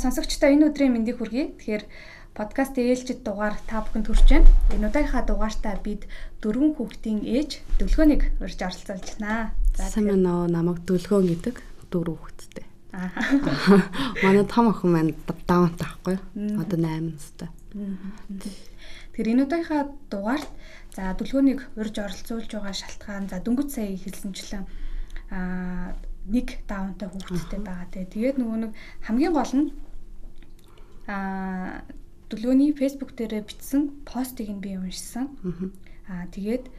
[0.00, 1.52] сонсогчдоо энэ өдрийн мэндийг хүргэе.
[1.60, 1.84] Тэгэхээр
[2.32, 4.48] подкаст ээлжид дугаар та бүхэнд хүрч байна.
[4.72, 6.08] Энэ удаагийнхаа дугаартаа бид
[6.40, 9.52] дөрвөн хүүхдийн ээж дөлгөөнийг урьж оролцуулж байна.
[9.76, 11.56] За сайн нөө намайг дөлгөөн гэдэг
[11.92, 12.66] дөрөв хүүхэдтэй.
[12.96, 13.12] Аа.
[14.24, 15.12] Манай том охин маань
[15.44, 16.16] даун таахгүй.
[16.56, 17.48] Одоо 8 настай.
[17.76, 20.48] Тэгэхээр энэ удаагийнхаа дугаарт
[20.96, 24.64] за дөлгөөнийг урьж оролцуулж байгаа шалтгаан за дөнгөж сая хэлсэнчлэн
[25.30, 25.92] аа
[26.26, 27.86] нэг даунтай хүүхэдтэй байгаа.
[27.90, 28.72] Тэгээд нөгөө нэг
[29.06, 29.68] хамгийн гол нь
[31.10, 31.82] аа
[32.30, 35.26] дөлөөний фэйсбુક дээрээ бичсэн постыг нь би уншсан.
[36.06, 36.70] Аа тэгээд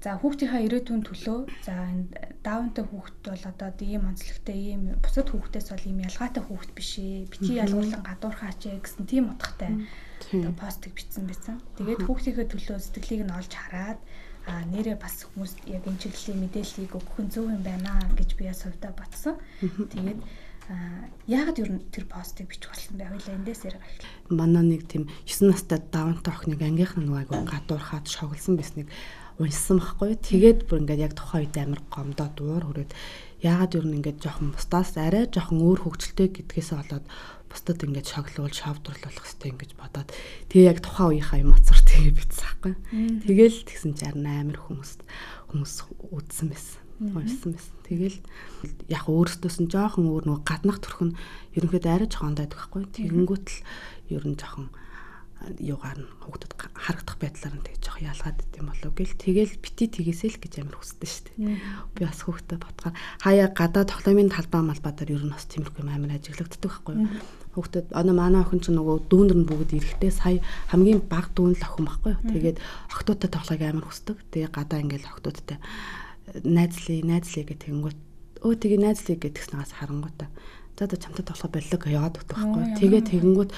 [0.00, 2.04] за хүүхдийнхаа ирээдүйн төлөө за энэ
[2.44, 7.28] даунтай хүүхэд бол одоо ийм онцлогтой ийм бусад хүүхдээс бол ийм ялгаатай хүүхэд биш ээ.
[7.32, 9.84] Бити ялгуурлан гадуурхаач гэсэн тийм утгатай
[10.56, 11.60] постыг бичсэн байсан.
[11.76, 14.00] Тэгээд хүүхдийнхээ төлөө сэтгэлийг нь олж хараад
[14.48, 18.48] а нэрээ бас хүмүүст яг энэ чиглэлийн мэдээллийг өгөх нь зөв юм байна гэж би
[18.48, 19.36] яс хувьдаа батсан.
[19.60, 20.20] Тэгээд
[21.26, 23.10] яагаад ер нь тэр постыг бичих болсон бэ?
[23.10, 24.06] Хоёлаа эндээс яриа эхлэв.
[24.30, 28.86] Манай нэг тийм 9 настай даунтай охиныг ангийнхан нэг айгу гадуурхаад шоглсон байсныг
[29.40, 30.14] уншсан байхгүй.
[30.20, 32.92] Тэгээд бүр ингээд яг тухайн үед амар гомдоод уур хүрээд
[33.42, 37.06] яагаад ер нь ингээд жоохон бусдаас арай жоохон өөр хөвгчлөлтэй гэдгээс болоод
[37.48, 40.12] бусдад ингээд шоглуул шавдруулах хэрэгтэй ингэж бодоод
[40.52, 42.74] тэгээ яг тухайн үеийнхаа эмоцор тэгээ битсэн байхгүй.
[43.26, 44.92] Тэгэл тэгсэн чинь амар хүмүүс
[45.50, 45.74] хүмүүс
[46.14, 46.79] үдсэн байсан.
[47.00, 47.74] Уншсан байсан.
[47.88, 48.18] Тэгэл
[48.92, 51.16] яг өөрөөсөөс нь жоохон өөр нөгөө гаднах төрх нь
[51.56, 52.84] ерөнхийдөө арай жоохон дайдаг байхгүй.
[52.92, 53.58] Тэгэнгүүт л
[54.12, 54.68] ер нь жоохон
[55.56, 60.36] юугаар нь хүүхдүүд харагдах байдлаар нь тэгж жоох ялгаад идэм болов гэл тэгэл бити тгээсэл
[60.36, 61.08] гэж амар хүсдэн
[61.40, 61.56] дээ.
[61.96, 66.60] Би бас хүүхдээ ботгоор хаяа гадаа тоглоомын талбай малбаадаар ер нь бас тиймэрхүү амар ажиглагддаг
[66.60, 67.08] байхгүй юу.
[67.56, 70.38] Хүүхдүүд одоо манай охин ч нөгөө дүүндэр нь бүгд эрэхтэй сая
[70.68, 72.24] хамгийн баг дүүн л охин байхгүй юу.
[72.28, 72.58] Тэгээд
[72.92, 74.16] охтуудтай тоглохыг амар хүсдэг.
[74.28, 75.58] Тэгээ гадаа ингээл охтуудтай
[76.44, 77.98] найзлий найзлий гэх тэгэнгүүт
[78.44, 80.30] өө тэгээ найзлий гэдгснээс харангуйта.
[80.78, 82.64] За одоо чамтай тоглох боллог яваад өгдөг байхгүй.
[82.80, 83.50] Тэгээ тэгэнгүүт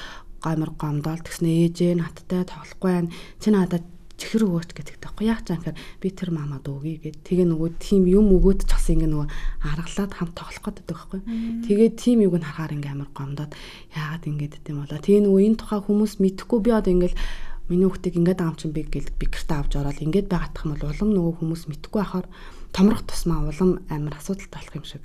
[0.42, 3.14] гомор гомдоол тэгснэ ээжээ надтай тоглохгүй байна.
[3.38, 3.86] Чи надад
[4.18, 8.06] чихэр өгөөч гэдэг таахгүй яах чам гэхээр би тэр мамад өгье гэд тэгээ нөгөө тим
[8.06, 9.28] юм өгөөд ч бас ингээ нөгөө
[9.66, 11.20] аргалаад хамт тоглох гэдэг байхгүй.
[11.66, 13.52] Тэгээ тим юг нь харахаар ингээ амар гомдоод
[13.94, 15.00] яагаад ингээд гэдэм болоо.
[15.02, 17.18] Тэгээ нөгөө энэ тухай хүмүүс мэдхгүй би одоо ингээл
[17.66, 20.90] миний хүүхдийг ингээд аам чин би гэл би гэртээ авч ороод ингээд байгаадах юм бол
[20.90, 22.26] улам нөгөө хүмүүс мэдхгүй байхаар
[22.72, 25.02] томрох тусмаа улам амар асуудалтай болох юм шиг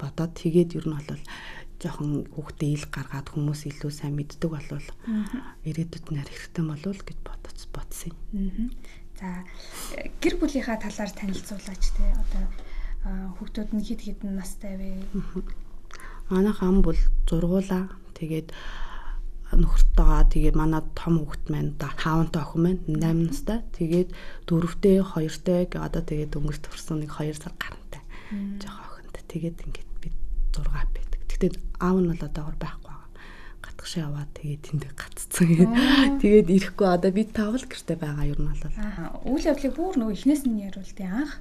[0.00, 1.22] бодоод тэгээд ер нь бол
[1.80, 4.88] жоохон хүүхдээ ил гаргаад хүмүүс илүү сайн мэддэг болвол
[5.64, 8.72] ирээдүйд нэр хэрэгтэй болов гэж бодож бодсон юм.
[9.16, 9.44] За
[10.20, 12.44] гэр бүлийнхаа талаар танилцуулаач те одоо
[13.40, 15.00] хүүхдүүд нь хэд хэдэн настай вэ?
[16.28, 17.88] Манайх ам бол зургуулаа.
[18.12, 18.52] Тэгээд
[19.50, 23.58] нөхөртөөгөө тэгээд манай том хүүхэд маань 5 та охин маань 8 настай.
[23.74, 24.08] Тэгээд
[24.46, 28.02] дөрөвтэй, хоёртой одоо тэгээд өнгөрт төрсөн нэг 2 сар гарантай.
[28.62, 29.24] Жохоо охинтой.
[29.26, 30.14] Тэгээд ингээд бид
[30.54, 31.00] 6 бэ
[31.40, 33.08] Гэтэ аав нь бол одоогор байхгүй байгаа.
[33.64, 35.72] Гатгашаа яваад тэгээд тэнд гаццсан.
[36.20, 38.60] Тэгээд ирэхгүй одоо би тавал гэрте байгаа юм бол.
[38.76, 41.40] Аа үйл явдлыг бүр нөгөө эхнээс нь яруулдیں۔ Анх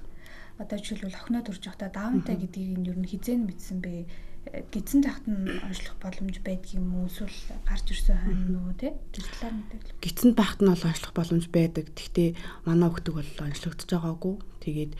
[0.56, 4.08] одоо жишээлбэл охиноо төрж явахдаа даавнтай гэдгийг нь ер нь хизэн мэдсэн бэ?
[4.48, 7.12] Гидсэн тахт нь онцлох боломж байдаг юм уу?
[7.12, 7.34] Эсвэл
[7.68, 10.02] гарч ирсэн хань нөө тий тэр талаар мэдээлэл.
[10.02, 11.86] Гидсэн тахт нь бол онцлох боломж байдаг.
[11.94, 12.30] Гэхдээ
[12.66, 14.36] манай хөлтөг бол онцлогдож байгаагүй.
[14.64, 14.92] Тэгээд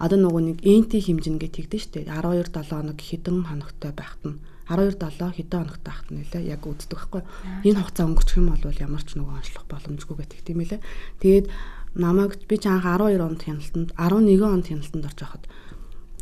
[0.00, 2.08] одоо нөгөө нэг энти хэмжингээ тэгдэж штэ.
[2.08, 4.40] 12 7 хоног хэдэн хоногтой байхад нь.
[4.68, 6.42] 12 7 хэдэн хоногтой байхад нь нэлээ?
[6.50, 7.22] Яг үздэг байхгүй.
[7.64, 10.80] Энэ хугацаа өнгөрчих юм бол ямар ч нөгөө онцлох боломжгүй гэдэг тийм ээ
[11.24, 11.46] тэгээд
[11.94, 15.44] намайг би ч анх 12 онд хяналтанд 11 онд хяналтанд орж байхад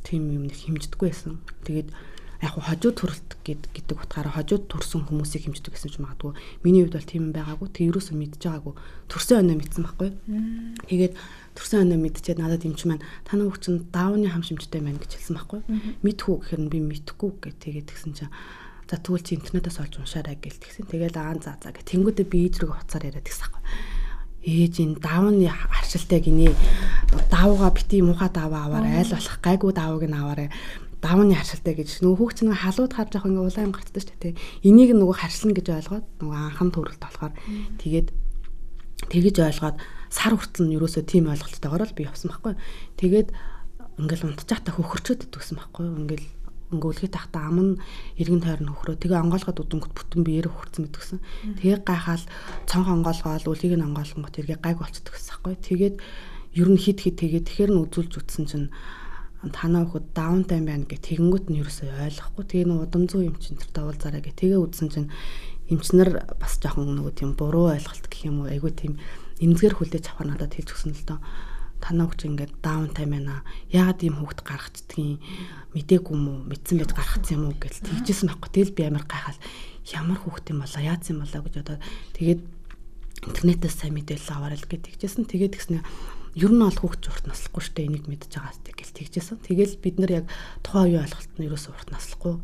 [0.01, 1.39] тийм юм нэг хэмждэггүй байсан.
[1.69, 1.93] Тэгээд
[2.39, 6.39] яг хожуу төрөлт гэдэг утгаараа хожууд төрсэн хүмүүсийг хэмждэг гэсэн ч магадгүй.
[6.63, 7.69] Миний хувьд бол тийм байгаагүй.
[7.75, 8.75] Тэг юусоо мэдж байгаагүй.
[9.11, 10.11] Төрсөн өнөө мэдсэн байхгүй?
[10.87, 11.15] Тэгээд
[11.59, 15.35] төрсөн өнөө мэдчихээд надад эмч маань таны хүүхд чинь даавны хам шимжтэй байна гэж хэлсэн
[15.35, 15.61] байхгүй.
[16.07, 18.31] Мэдхүү гэхээр би мэдхгүй гэж тэгээд тэгсэн чинь
[18.87, 20.87] за тэгвэл чи интернетээс олж уншаарай гэж тэгсэн.
[20.87, 21.91] Тэгэл аа за за гэх.
[21.91, 23.63] Тэнгүүдээ би ээжрэг уцаар яриад тэгсэн байхгүй.
[24.47, 26.55] Ээж энэ даавны харшилтай гинэ.
[27.29, 30.49] Даавга бити муухай дааваа аваарай айл болох гайгүй даавыг нь аваарай
[30.99, 34.35] давны харшилтай гэж нөгөө хүүхч нэг халууд харж байгаа ингээ улаан юм гарчдаг шүү дээ.
[34.67, 37.35] Энийг нөгөө харшилна гэж ойлгоод нөгөө анхан төрөлт болохоор
[37.79, 38.09] тэгээд
[39.07, 39.77] тэгэж ойлгоод
[40.11, 42.55] сар хүртэл нь ерөөсөө тийм ойлголттойгоор л би явсан байхгүй.
[42.99, 43.29] Тэгээд
[44.03, 45.87] ингээл унтчихата хөхөрчөөд идвсэн байхгүй.
[45.87, 46.27] Ингээл
[46.75, 47.73] ингээ үлгий тахта ам нь
[48.21, 51.19] эргэн тойрон хөхрөө тэгээ онгоолгоод удангот бүтэн биеэр хөрцөн мэдгсэн.
[51.63, 52.25] Тэгээ гайхаал
[52.69, 55.55] цонх онгоолгоол үлгийг нь онгоолгонгот эргээ гайг болцдог гэсэн байхгүй.
[55.65, 55.97] Тэгээд
[56.59, 58.69] ер нь хит хит тэгээ тэгэхэр нь үзүүлж үтсэн чинь
[59.39, 62.45] танаа хөхөд даунтайм байна гэх тэгэнгүүт нь ерөөсөө ойлгохгүй.
[62.45, 65.09] Тэгээ нэг удам зүү юм чин тэр давуулзаараа гэх тэгээ үзсэн чинь
[65.71, 66.11] эмчнэр
[66.43, 68.99] бас жоохон нөгөө тийм буруу ойлголт гэх юм уу айгүй тийм
[69.39, 71.21] эмзгэр хүлээж авах надад хэлж өгсөн л доо
[71.79, 73.47] танаа хүч ингээд даун тайм байна.
[73.71, 75.23] Яагаад ийм хүүхд гаргацдгийг
[75.79, 76.39] мдээгүй юм уу?
[76.51, 78.51] Мэдсэн байж гаргацсан юм уу гэж тэгжсэн байхгүй.
[78.51, 79.39] Тэгэл би амар гайхал
[79.95, 81.79] ямар хүүхд юм болоо яац юм болоо гэж одоо
[82.19, 82.41] тэгээд
[83.31, 85.31] интернетээс сайн мэдээлэл аваарай л гэж тэгжсэн.
[85.31, 85.85] Тэгээд гэснээр
[86.35, 89.39] ер нь бол хүүхд урт наслахгүй штэ энийг мэдж байгаас тэгэл тэгжсэн.
[89.41, 90.27] Тэгэл бид нар яг
[90.61, 92.35] тухайн үеийн ойлголт нь ерөөсөө урт наслахгүй.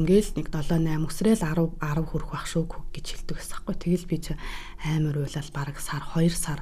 [0.00, 2.64] Ингээл нэг 7 8 өсрөөл 10 10 хүрэх байх шүү
[2.96, 3.76] гэж хэлдэг гэсэн байхгүй.
[3.76, 4.32] Тэгэл би чи
[4.88, 6.60] амар уйлал баг сар 2 сар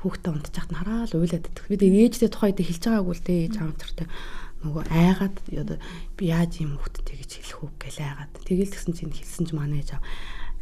[0.00, 1.68] хүүхдээ унтчихад нь хараал уйлаад идэх.
[1.68, 4.08] Би тэгээ ээжтэй тухайд хэлж байгаагүй л дээ ээж аамтартай
[4.64, 5.36] нөгөө айгаад
[6.16, 8.32] би яаж юм хүүхдтэй гэж хэлэх үү гэл айгаад.
[8.46, 9.98] Тэгэл тэгсэн чинь хэлсэн ч манай ээж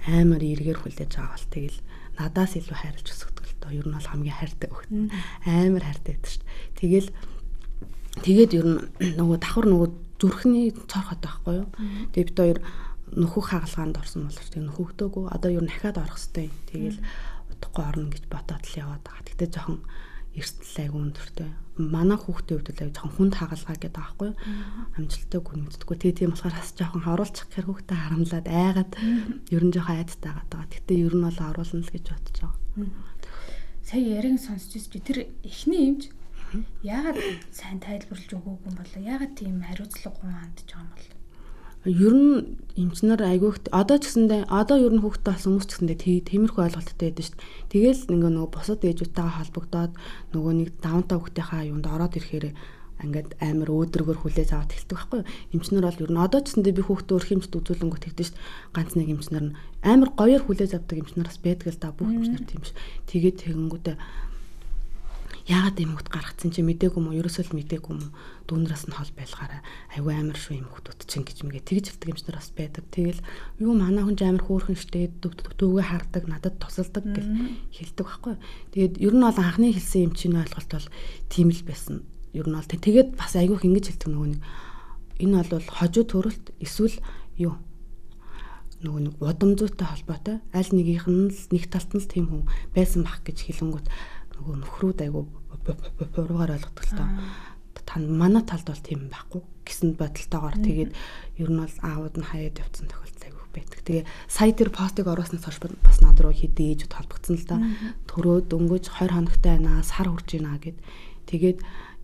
[0.08, 1.79] амар эргээр хүлээж байгаа бол тэгэл
[2.17, 3.30] надаас илүү хайрлж өсгдөг
[3.61, 3.71] л доо.
[3.77, 4.89] Ер нь бол хамгийн хайртай хөхт.
[5.45, 6.81] Амар хайртай байдаг шүү дээ.
[6.81, 7.09] Тэгэл
[8.25, 8.79] тэгээд ер нь
[9.21, 9.89] нөгөө давхар нөгөө
[10.21, 11.69] зүрхний цорхот байхгүй юу?
[12.17, 12.59] Тэгээд бид хоёр
[13.17, 16.49] нөхөх хагалгаанд орсон боловч тэг нөхөгдөөгүй одоо ер нь дахиад орох хэвтэй.
[16.71, 16.99] Тэгэл
[17.51, 19.27] удахгүй орно гэж бодоод л яваад байгаа.
[19.27, 19.79] Гэтэ жоохон
[20.31, 21.51] эрсдэл айгүй өндөртэй.
[21.81, 24.35] Манай хүүхдийн хувьд л жоохон хүнд хагалгаа гэдэг юу?
[24.95, 25.97] Амжилттай гүнэмддэггүй.
[25.99, 28.93] Тэгээ тийм болохоор бас жоохон оруулчих гэхээр хүүхдээ харамлаад айгаад
[29.51, 30.71] ер нь жоохон айдтай байгаа.
[30.71, 32.55] Гэтэ ер нь бол оруулна л гэж бодож байгаа.
[33.91, 36.15] Сая яриг сонсч чи тэр эхний юмж
[36.87, 37.19] яагаад
[37.51, 41.07] сайн тайлбарлаж өгөөгүй юм бол яагаад тийм хариуцлага гоо хандж байгаа юм бол
[42.07, 42.35] ер нь
[42.79, 47.09] эмчнэр айгүйх одоо ч гэсэндээ одоо ер нь хүүхдтэй болсон хүмүүс ч гэсэндээ тиймэрхүү ойлголттой
[47.11, 47.71] байдаг шүү дээ.
[47.75, 49.93] Тэгэл ингээ нөгөө бусад ээжүүдтэйгээ холбогдоод
[50.39, 52.47] нөгөө нэг даунтаа хүүхдийнхаа юунд ороод ирэхээр
[53.05, 55.31] ингээд амар өөдрөгөр хүлээж аваад эхэлдэг байхгүй юу.
[55.56, 58.44] Эмчнэр бол ер нь одоо ч гэсэндээ би хүүхдээ өрх хэмжт үзүүлэнгүүт тэгдэж дээ.
[58.76, 62.62] Ганц нэг эмчнэр нь амар гоёор хүлээж авдаг эмчнараас байдаг л да бүх эмчнэр тийм
[62.64, 62.76] ш.
[63.08, 63.97] Тэгээд тэгэнгүүтээ
[65.50, 67.19] яагаад юм хөлт гаргацсан чи мдээгүй юм уу?
[67.19, 68.14] Ерөөсөө л мдээгүй юм уу?
[68.47, 69.64] Дүүнраас нь хол байлгаараа.
[69.99, 71.67] Айгүй амар шүү юм хөлтүүд чинь гэж мэгээ.
[71.67, 72.85] Тэгж хэлдэг чинь бас байдаг.
[72.94, 73.19] Тэгэл
[73.58, 75.11] юу манай хүн амар хөөрхөн штэ
[75.58, 77.31] дүүгээ хардаг надад тусалдаг гэл
[77.75, 78.35] хэлдэг байхгүй
[78.73, 80.88] тэгээд ер нь бол анхны хэлсэн юм чинь ойлголт бол
[81.29, 82.06] тийм л байсан
[82.37, 84.41] ер нь бол тэгээд бас айгүйх ингэж хэлдэг нөгөө нэг
[85.21, 86.97] энэ бол хожуу төрөлт эсвэл
[87.37, 87.55] юу
[88.81, 92.43] нөгөө нэг удам зүйтэй холбоотой аль нэгийнх нь нэг талт нь тийм хүн
[92.73, 93.87] байсан бах гэж хэлэнгүүт
[94.41, 95.29] нөгөө нөхрүүд айгу
[96.17, 97.09] буруугаар ойлгодог л тоо.
[97.85, 100.91] Тань манай талд бол тийм байхгүй гэсэн бодолтойгоор тэгээд
[101.43, 103.79] ер нь бол аауд нь хаяад явцсан тохиолдол айгу байдаг.
[103.85, 107.59] Тэгээ сая тэр постыг оруулснаас хойш бас над руу хэдий ээжүүд холбогдсон л да.
[108.09, 110.79] Төрөө дөнгөж 20 хоногтой байна сар хүрж байна гэд.
[111.29, 111.59] Тэгээд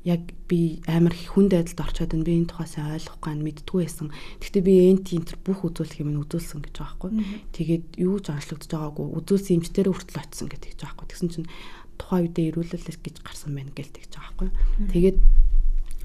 [0.07, 2.23] яг би амар хүнд байдалд орчоод байна.
[2.23, 4.15] Би энэ тухаас ойлгохгүй нь мэддгүй байсан.
[4.39, 7.11] Гэхдээ би энти энтер бүх үзүүлэх юм үзүүлсэн гэж байгаа байхгүй.
[7.51, 9.07] Тэгээд юу ч онцлогдож байгаагүй.
[9.19, 11.11] Үзүүлсэн эмчтэрээ хүртэл очсон гэдэг гэж байгаа байхгүй.
[11.11, 11.51] Тэгсэн чинь
[11.99, 14.51] тухайн үедээ ирүүлэлээс гэж гарсан байна гээл тэгж байгаа байхгүй.
[14.95, 15.19] Тэгээд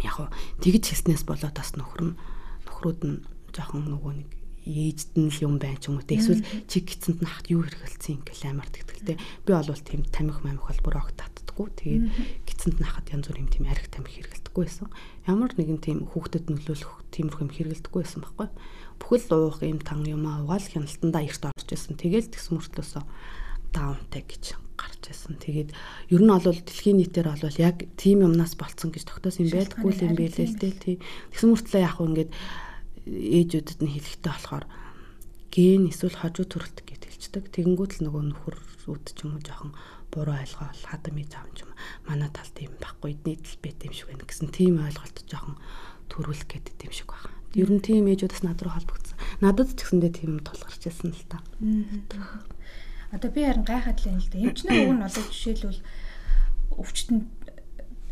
[0.02, 0.28] яг хоо
[0.66, 2.16] тэгж хэлснээс болоод бас нөхөр нь
[2.66, 3.22] нөхрүүд нь
[3.54, 4.30] жоохон нөгөө нэг
[4.66, 6.22] ээжд нь л юм байна ч юм уу те.
[6.22, 10.66] Эсвэл чиг гисэнд нь хат юу хэрэгэлсэн ингээл амар тэгтгэлтэй би бол тийм тамих мамих
[10.70, 11.68] бол бүр огт татдаггүй.
[11.82, 12.06] Тэгээд
[12.46, 14.88] гисэнд нь хат янз бүр юм тийм арх тамих хэрэгэлдэггүй байсан.
[15.26, 18.48] Ямар нэгэн тийм хүүхдэд нөлөөлөх тиймэрхүү юм хэрэгэлдэггүй байсан байхгүй.
[19.02, 21.98] Бүхэл уух юм тан юм аа угаал хяналтандаа эрт орж исэн.
[21.98, 23.04] Тэгэл тэгс мөртлөөсөө
[23.74, 25.38] даунтай гэж гарч байсан.
[25.40, 25.70] Тэгээд
[26.14, 30.16] ер нь бол дэлхийн нийтээр бол яг тийм юмнаас болцсон гэж тогтоосон юм байдаггүй юм
[30.18, 30.60] байлээ л.
[30.60, 30.96] Тий.
[31.32, 32.32] Тэгсэн мөртлөө яг ингээд
[33.08, 34.66] ээжүүдэд нь хэлэхтэй болохоор
[35.52, 37.44] ген эсвэл хожуу төрөлт гэж хэлцдэг.
[37.52, 39.72] Тэгэнгүүт л нөгөө нөхөрүүд ч юм уу жоохон
[40.12, 41.72] буруу ойлгоол хадам ий заам ч юм
[42.08, 45.56] манай талд юм байхгүй нийтлэл бэт юм шиг байна гэсэн тийм ойлголт жоохон
[46.12, 47.36] төрүүлэх гэдэг юм шиг байна.
[47.52, 49.20] Ер нь тийм ээжүүдээс над руу холбогдсон.
[49.44, 51.44] Надад ч гэсэндээ тийм тулгарч байсан л та.
[53.12, 54.38] Одоо би харин гайхаад л юм л да.
[54.40, 55.82] Эмчнэр уг нь одоо жишээлбэл
[56.80, 57.28] өвчтөнд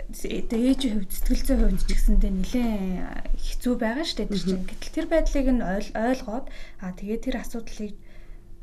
[0.09, 4.65] тэгээ ээжийн хувьд сэтгэл зүйн хувьд ч гэсэндээ нэлээд хэцүү байгаа шүү дээ тэр чинь.
[4.65, 6.45] Гэтэл тэр байдлыг нь ойлгоод
[6.81, 7.93] аа тэгээ тэр асуудлыг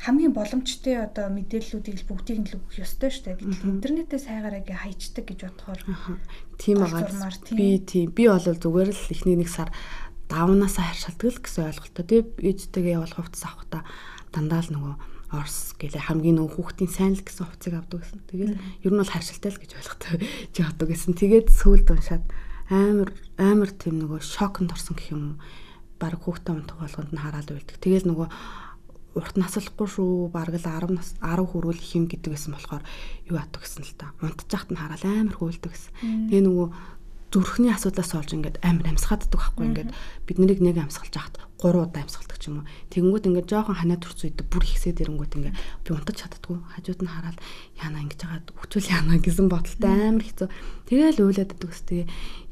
[0.02, 3.38] хамгийн боломжтой одоо мэдээллүүдийг л бүгдийг нь л өгөх ёстой шүү дээ.
[3.40, 5.80] Гэтэл интернетээс хайгаараа гээ хайчдаг гэж бодохоор
[6.60, 7.30] тийм байгаа.
[7.54, 9.70] Би тийм би бол зүгээр л эхний нэг сар
[10.28, 12.04] давнаасаа харшилдаг л гэсэн ойлголттой.
[12.04, 13.86] Тэгээ ээжтэйгээ явал хувцас авахта
[14.34, 14.94] дандаа л нөгөө
[15.34, 18.20] Орс гэлээ хамгийн нөх хүүхдийн сайн л гэсэн хувцыг авдаг гэсэн.
[18.30, 18.52] Тэгээд
[18.86, 20.14] ер нь бол харшилтай л гэж ойлгохтой
[20.54, 21.18] чи авдаг гэсэн.
[21.18, 22.24] Тэгээд сөүлд уншаад
[22.70, 25.42] амар амар тийм нөгөө шокнд орсон гэх юм.
[25.98, 27.76] Бараг хүүхдээ унтах болгонд нь хараад байлдаг.
[27.82, 28.28] Тэгээд нөгөө
[29.16, 30.28] урт наслахгүй шүү.
[30.28, 32.84] Бараг л 10 нас 10 хүрүүл их юм гэдэг байсан болохоор
[33.32, 34.12] юу атдаг гэсэн л та.
[34.20, 35.92] Унтчих хат нь хараал амар хөөлдөг гэсэн.
[36.28, 36.66] Тэгээ нөгөө
[37.32, 39.90] зүрхний асуудлаас олж ингээд амар амьсгааддаг байхгүй ингээд
[40.26, 42.68] бид нарыг нэг амьсгалж яхад 3 удаа амьсгалдаг ч юм уу.
[42.92, 46.56] Тэгэнгүүт ингээд жоохон ханаа төрсөн үед бүр ихсээд ирэнгүүт ингээд би унтаж чаддгүй.
[46.76, 47.38] Хажууд нь хараад
[47.80, 50.48] яана ингэж хагаад хөвчүүл яана гэсэн бодолтой амар хэцүү.
[50.86, 52.06] Тэгээл уйлаад байдаг ус тэгээ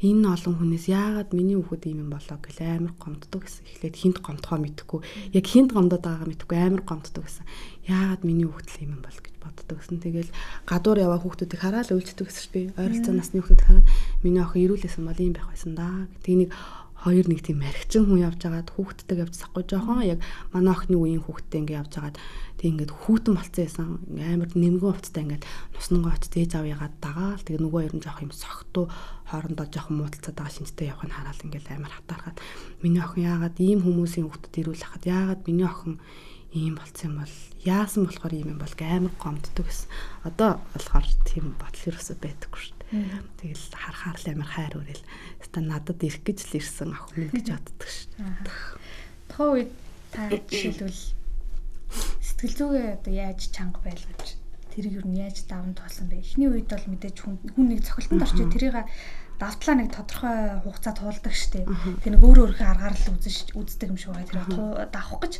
[0.08, 3.62] энэ олон хүнээс яагаад миний хүүхэд ийм юм болоо гэл амар гомддог гэсэн.
[3.68, 5.00] Эхлээд хинт гомдохоо мэдхгүй.
[5.36, 7.44] Яг хинт гомдоод байгаагаа мэдхгүй амар гомддог гэсэн.
[7.84, 10.00] Яагаад миний хүүхэд ийм юм бол гэж боддог гэсэн.
[10.00, 10.32] Тэгээл
[10.64, 13.86] гадуур яваа хүүхдүүдийг хараад уйлцдаг гэсэн би ойролцоо насны хүүхдүүд хараад
[14.24, 16.08] миний охин ирүүлсэн бол ийм байх байсан да.
[16.24, 16.50] Тэг нэг
[17.04, 20.24] хоёр нэг тийм мархичин хүн явж байгаад хүүхдтэй явж сахгүй жоохон яг
[20.56, 22.16] манай охины үеийн хүүхдтэй ингээ явж байгаад
[22.56, 23.88] тэг ингээд хүүтэн болцсон байсан
[24.24, 25.44] амар нэмгэн хувцтай ингээд
[25.76, 28.88] нуснангоо оч дээж ав ягаад дагаал тэг нөгөө хоёр нь жоох юм согтуу
[29.28, 32.36] хоорондоо жоохон муудалцаад байгаа шинжтэй явах нь хараад ингээд амар хатаархаад
[32.80, 36.00] миний охин яагаад ийм хүмүүсийн хүүхдэд ирүүл хахад яагаад миний охин
[36.54, 39.90] ийм болцсон юм бол яасан болохоор ийм юм бол амар гомддог гэсэн.
[40.22, 43.20] Одоо болохоор тийм бодол ерөөсөй байдаггүй шүү дээ.
[43.42, 45.04] Тэгэл харахаар л амар хайр өрөөл.
[45.42, 48.32] Хэвээ надад ирэх гэж л ирсэн ах минь гэж боддог шүү дээ.
[49.34, 49.70] Тухайн үед
[50.14, 51.02] та жишээлбэл
[52.22, 54.38] сэтгэл зүгээ одоо яаж чанга байлгаж
[54.74, 56.22] тэрийг юу яаж даван туулсан бэ?
[56.22, 58.74] Эхний үед бол мэдээж хүн нэг цохилтонд орчиж тэрийг
[59.38, 61.66] давтлаа нэг тодорхой хугацаа туулдаг штеп.
[62.02, 64.46] Тэр нэг өөр өөрхөө аргаар л үзэж үздэг юм шиг байгаа.
[64.46, 65.34] Тэр давах гэж.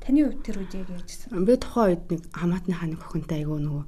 [0.00, 1.44] Таны хувьд тэр үед яг яажсэн?
[1.44, 3.84] Би тухайн үед нэг хамаатны ханыг охинтой айгүй нөгөө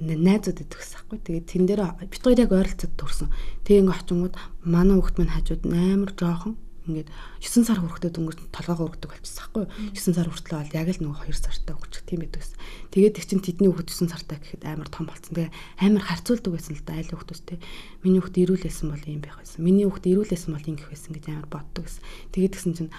[0.00, 1.18] найзууд идэх гэсэхгүй.
[1.20, 3.28] Тэгээд тэн дээр бит хоёр яг ойролцоод төрсөн.
[3.68, 6.54] Тэгээ ингээ очингууд манай хүүхд маань хажууд амар жоохон
[6.90, 7.08] ингээд
[7.40, 11.02] 9 сар хүрэхдээ дөнгөж толгоогоо өргөдөг болчихсон байхгүй юу 9 сар хүртэл бол яг л
[11.06, 12.58] нөгөө 2 сартай хурчих тийм байдаг гэсэн.
[12.90, 15.34] Тэгээд их чинь тэдний хүүхэд 9 сартай гэхэд амар том болцсон.
[15.38, 15.54] Тэгээ
[15.86, 17.58] амар харьцуулдаг байсан л да айл хүүхдүүстэй.
[18.02, 19.62] Миний хүүхэд ирүүлсэн бол ийм байх байсан.
[19.62, 22.02] Миний хүүхэд ирүүлсэн бол ингэх байсан гэж амар боддог гэсэн.
[22.34, 22.92] Тэгээд гисэн чинь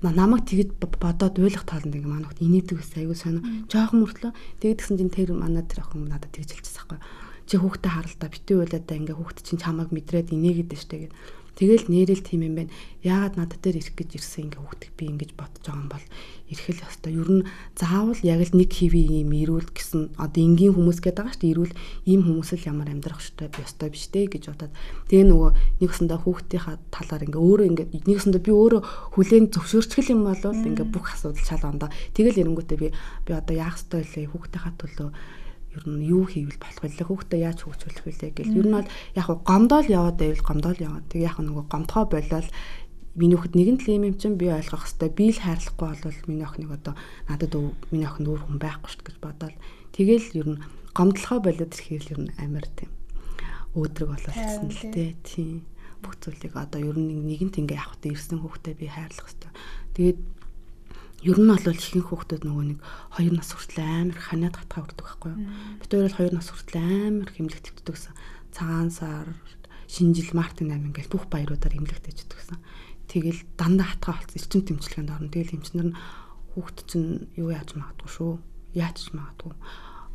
[0.00, 3.44] намайг тэгж бодоод ойлгох тоолонд ингээ манайх инээдэг гэсэн аягүй сонио.
[3.68, 4.32] Жохон мөртлөө
[4.64, 7.00] тэгээд гисэн чинь тэр манай тэр охин надад тэгж хэлчихсэн байхгүй.
[7.50, 11.12] Чи хүүхдээ харалтаа битүү да ингээ хүүхэд чинь чамайг мэдрээд инээгээд штэ гэдэг
[11.58, 12.72] Тэгэл нэрэл тийм юм байна.
[13.00, 16.06] Яагаад надад дээр ирэх гэж ирсэн ингээ хүүхдийг би ингэж бодож байгаа юм бол
[16.50, 17.12] ирэх л ёстой.
[17.14, 17.46] Ер нь
[17.78, 21.52] заавал яг л нэг хэвийн юм ирүүл гэсэн одоо энгийн хүмүүс гэдэг байгаа шүү дээ.
[21.54, 21.74] Ирүүл
[22.10, 24.72] ийм хүмүүс л ямар амьдрах ёстой би ёстой биш дээ гэж бодоод
[25.08, 28.80] тэгээ нөгөө нэгсэндээ хүүхдийнхаа талаар ингээ өөрөө ингээ нэгсэндээ би өөрөө
[29.14, 31.88] хүлээн зөвшөөрчих юм бол ингээ бүх асуудал шал ондоо.
[32.12, 34.28] Тэгэл эрэнгүүтээ би би одоо яах ёстой вэ?
[34.28, 35.08] Хүүхдийнхаа төлөө
[35.70, 37.06] ер нь юу хийвэл болох вэ?
[37.06, 38.58] Хүүхдээ яаж хөгжүүлэх вэ гэл.
[38.58, 41.06] Ер нь бол яг гомдоол яваад байвал гомдоол яваад.
[41.06, 42.48] Тэг яг нөгөө гомдхоо болол
[43.14, 46.46] миний өхөд нэгэн л юм юм чинь би ойлгох хэвээр би л хайрлахгүй бол миний
[46.46, 46.94] охиныг одоо
[47.26, 47.54] надад
[47.90, 49.56] миний охин өөр хүн байхгүй шүү гэж бодоод
[49.90, 50.62] тэгэл ер нь
[50.94, 52.90] гомдлохоо болоод ирэхээр ер нь амар тийм
[53.74, 55.66] өөдрөг бололцсон л тээ тийм
[56.02, 59.54] бүх зүйлийг одоо ер нь нэгэнт ингээ явах та ирсэн хүүхдээ би хайрлах хэвээр
[59.98, 60.18] тэгээд
[61.20, 62.80] Ер нь бол ихэнх хүүхдүүд нөгөө нэг
[63.20, 65.40] 2 нас хүртэл амар ханиад гатгаа үрдэг байхгүй юу.
[65.80, 68.14] Бид хоёр бол 2 нас хүртэл амар хэмлэг твтдэг гэсэн.
[68.56, 69.28] Цагаан сар,
[69.84, 72.58] шинжил, мартин 8 ингээл бүх баяруудаар хэмлэг твтдэг гэсэн.
[73.04, 75.28] Тэгэл дандаа хатгаа болцсон эрчим тэмцлэгэнд орно.
[75.28, 75.98] Тэгэл эмчнэр нь
[76.56, 78.32] хүүхд чинь юу яаж магадгүй шүү.
[78.72, 79.52] Яаж ч магадгүй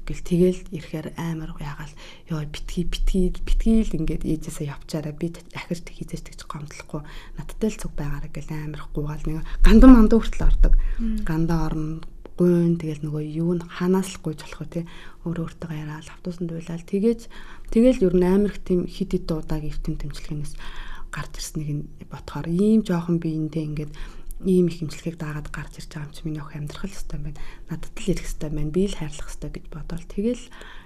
[0.05, 1.93] гэл тэгэл ирэхээр амар ягаал
[2.29, 7.01] ёо битгий битгий битгий л ингээд ээжээсээ явчаараа би ахиж хийжээч тэгж гомдлохгүй.
[7.35, 10.73] Надтай л цуг байгаараа гэл амар гуугаал нэг гандан мандаа хүртэл ордог.
[11.25, 12.05] Гандаа орно
[12.37, 14.83] гуйн тэгэл нөгөө юу н ханаас л гуйж болох тий
[15.23, 17.21] өөр өөртөө яриад автобусанд байлаа тэгээж
[17.71, 20.53] тэгэл ер нь амар их тийм хит хит удааг эртэм тэмцлэгнээс
[21.15, 22.51] гарч ирснийг нь бодохоор.
[22.51, 23.91] Ийм жоохон биендээ ингээд
[24.43, 27.39] ийм их хэмжлэгийг даагаад гарч ирж байгаа юм чи миний охин амьдрах л хэвээр байна.
[27.71, 28.75] Надад л ирэх хэвээр байна.
[28.75, 30.43] Би л хайрлах хэвээр гэж бодоод тэгэл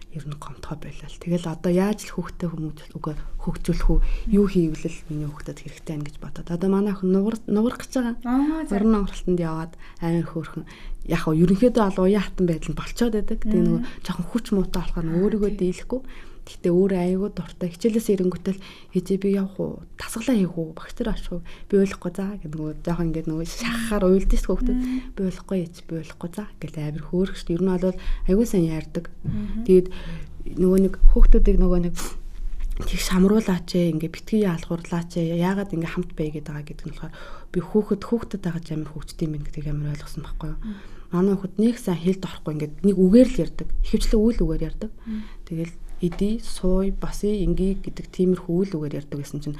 [0.10, 1.10] ер нь гомтгой байлаа.
[1.10, 3.13] Тэгэл одоо яаж л хүүхдээ хүмүүж үгүй
[3.46, 4.00] хөгжүүлэх үү?
[4.34, 6.50] Юу хийвэл миний хүүхдэд хэрэгтэй байна гэж бодоод.
[6.50, 8.18] Одоо манай охин нугар нугарах гэж байгаа.
[8.74, 10.65] Уран нугралтанд яваад амар хөөрхөн
[11.06, 13.38] яг хоо ерөнхийдөө алуу яатан байдал нь болцоод байдаг.
[13.46, 16.01] Тэгээ нөгөө жоохон хүч муутай болохоор өөрийгөө дийлэхгүй
[16.50, 17.70] Гэхдээ өөрөө аягүй дуртай.
[17.70, 18.60] Хичээлээс ирэнгүүтэл
[18.98, 19.86] ээжээ би явах уу?
[20.01, 20.74] Тасглаа хийх үү?
[20.74, 21.46] Багш нар очих уу?
[21.70, 24.79] Би ойлгохгүй заа гэдэг нөгөө жоох ингээд нөгөө шахахаар уйлдэж хөөхдөд
[25.13, 27.48] би ойлгохгүй ээж би ойлгохгүй заа гэж амар хөөрхөж.
[27.53, 29.06] Ер нь бол аягүй сайн яардаг.
[29.70, 29.88] Тэгээд
[30.58, 31.96] нөгөө нэг хөөхтүүдийг нөгөө нэг
[32.79, 36.96] тэг шамруулаач ээ ингээ битгий яалгуурлаач ээ яагаад ингээ хамт бай гэдэг байгаа гэдэг нь
[36.96, 37.13] болохоор
[37.51, 40.60] би хүүхэд хүүхдэд байгаа ч амар хөвчтэй юм гэдгийг амар ойлгосон байхгүй юу
[41.12, 44.91] манай хүүхэд нэг сайн хэлд орохгүй ингээ нэг үгээр л ярьдаг ихэвчлэн үйл үгээр ярьдаг
[45.50, 49.60] тэгэл эдий, сууй, баси, инги гэдэг тиймэрхүү үйл үгээр ярьдаг гэсэн чинь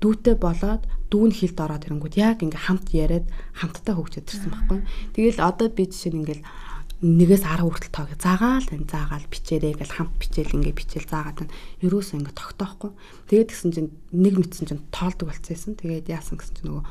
[0.00, 3.26] дүүтэй болоод дүүн хилд ороод ирэнгүүт яг ингээ хамт яриад
[3.56, 4.80] хамтдаа хөгжөөд ирсэн байхгүй.
[5.16, 6.44] Тэгэл одоо би жишээ нь ингээл
[7.04, 11.54] нэгээс 10 хүртэл тоог заагаал энэ заагаал бичээрэй гэл хамт бичээл ингээ бичээл заагаад байна.
[11.84, 12.90] Ерөөсөө ингээ тогтоохгүй.
[13.28, 15.74] Тэгээд гисэн чинь нэг мэдсэн чинь тоолдог болцсон.
[15.76, 16.84] Тэгээд яасан гэсэн чинь нөгөө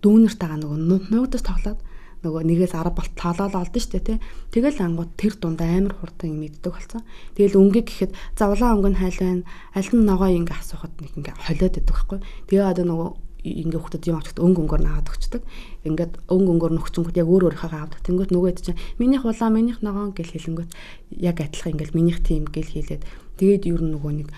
[0.00, 0.78] дүүнэртэйгээ нөгөө
[1.12, 1.80] нуугдас тоглоод
[2.20, 4.18] нөгөө нэгээс 10 болт тоолоод олдсон шүү дээ тий.
[4.52, 7.00] Тэгэл ангууд тэр дундаа амар хурдан юм мэддэг болсон.
[7.32, 9.44] Тэгэл өнгө гэхэд за улаан өнгө нь хайл байна.
[9.72, 12.18] Аль нь ногоо ингэ асуухад нэг ингэ холиод идэх байхгүй.
[12.52, 13.10] Тэгээ одоо нөгөө
[13.40, 15.42] ингээ хөхтөд юм очт өнгө өнгөөр наагаад өгчдөг.
[15.88, 18.00] Ингээд өнгө өнгөөр нөхчөнгөт яг өөр өөрийнхөө авдаг.
[18.04, 20.70] Тэнгөт нөгөө хэд чинь минийх улаан минийх ногоон гэл хэлэнгөт
[21.16, 23.02] яг адилхан ингээл минийх тим гэл хэлээд
[23.40, 24.28] тэгээд ер нь нөгөө нэг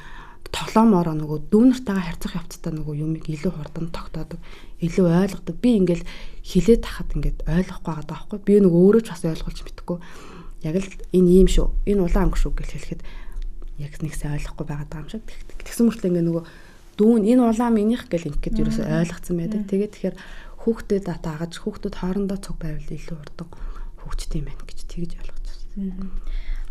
[0.53, 4.41] тоглоомороо нөгөө дүүнэртэйгээ харьцах явцдаа нөгөө юмыг илүү хурдан тогтоодог,
[4.85, 5.57] илүү ойлгодог.
[5.59, 6.05] Би ингээл
[6.45, 8.39] хилээд тахад ингээд ойлгохгүй байгаа даахгүй.
[8.45, 9.99] Би нөгөө өөрөө ч бас ойлгуулж мэдэхгүй.
[10.69, 11.69] Яг л энэ ийм шүү.
[11.89, 13.03] Энэ улаан өнгө шүү гэж хэлэхэд
[13.81, 15.25] яг нэг сайн ойлгохгүй байгаа юм шиг.
[15.65, 16.45] Тэгсэн мөртлөө ингээ нөгөө
[17.01, 19.65] дүүн энэ улаан минийх гэл ингээд ерөөсөй ойлгоцсон байдаг.
[19.67, 20.17] Тэгээд тэгэхээр
[20.63, 23.49] хүүхдэд атаагаж хүүхдүүд хоорондоо цуг байвал илүү урдан
[24.05, 26.13] хөгждөг юм байна гэж тэгж ойлгож байна.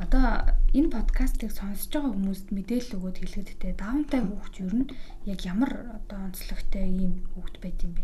[0.01, 4.89] Одоо энэ подкастыг сонсож байгаа хүмүүст мэдээлэл өгөөд хэлэхдээ даунтай хүүхд ер нь
[5.29, 8.03] яг ямар одоо онцлогтой ийм хүүхд байд юм бэ?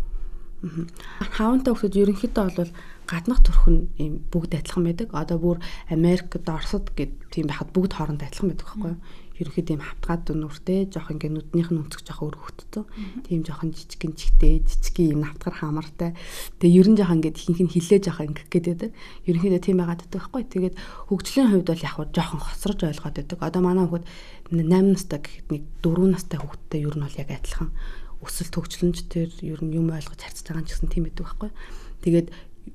[1.38, 2.72] Хаунтай хүүхдүүд ерөнхийдөө бол
[3.10, 5.10] гаднах төрх нь ийм бүгд адилхан байдаг.
[5.14, 5.58] Одоо бүр
[5.90, 9.02] Америкт, Оросд гэд тийм байхад бүгд хоорондоо адилхан байдаг байхгүй юу?
[9.38, 12.84] Ерөнхийдөө юм хавтгаад дүнүртэй жоох ингээ нүднийх нь өнцөг жоох хөвтцөө.
[13.30, 16.12] Тийм жоохон жижигэн чигтэй, жижигэн юм хавтгар хамартай.
[16.58, 18.92] Тэгээ ер нь жоох ингээ ихэнх нь хилээ жоох ингээ байдаг.
[19.30, 20.44] Ерөнхийдөө тийм байгаад байдаг байхгүй.
[20.50, 20.76] Тэгээд
[21.14, 23.38] хөгжлийн хувьд бол яг хуу жоохон хоцрож ойлгоод байдаг.
[23.38, 24.06] Одоо манай хүүхэд
[24.50, 27.70] 8 настай гэхэд нэг 4 настай хүүхэдтэй ер нь бол яг адилхан
[28.26, 31.50] өсөлт хөгжлөнч төр ер нь юм ойлгож харьцаж байгаа юм гэсэн тийм байдаг байхгүй.
[32.02, 32.28] Тэгээд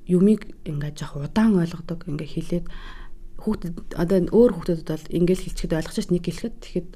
[0.07, 2.65] юмыг ингээ жоох удаан ойлгодог ингээ хилээд
[3.43, 6.89] хүүхдэд одоо өөр хүүхдүүдэд бол ингээл хэлчихэд ойлгож ш нэг хэлэхэд тэгэхэд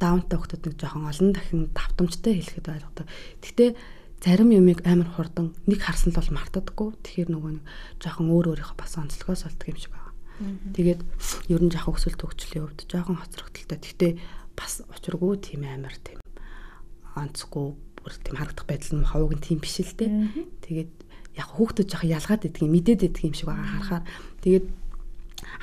[0.00, 3.06] даунтай хүүхдүүд нэг жоохон олон дахин давтамжтай хэлэхэд ойлгодог.
[3.44, 3.70] Гэхдээ
[4.20, 6.88] зарим юмыг амар хурдан нэг харсан л бол мартадаггүй.
[7.04, 7.64] Тэгэхээр нөгөө нэг
[8.00, 10.12] жоохон өөр өөрийнхөө бас онцлогоос олдог юм шиг байна.
[10.72, 11.00] Тэгээд
[11.52, 13.78] ер нь жоохон өсөлт хөгжлийн хувьд жоохон хоцрогдолтой.
[13.78, 14.12] Гэхдээ
[14.56, 16.20] бас учиргүй тийм амар тийм
[17.16, 20.12] онцгүй бүр тийм харагдах байдал нь хавууг нь тийм биш л дээ.
[20.64, 20.92] Тэгээд
[21.36, 24.04] яг хүүхдүүд жоохон ялгаад идэг юм мэдээд идэг юм шиг байгаа харахаар.
[24.40, 24.66] Тэгээд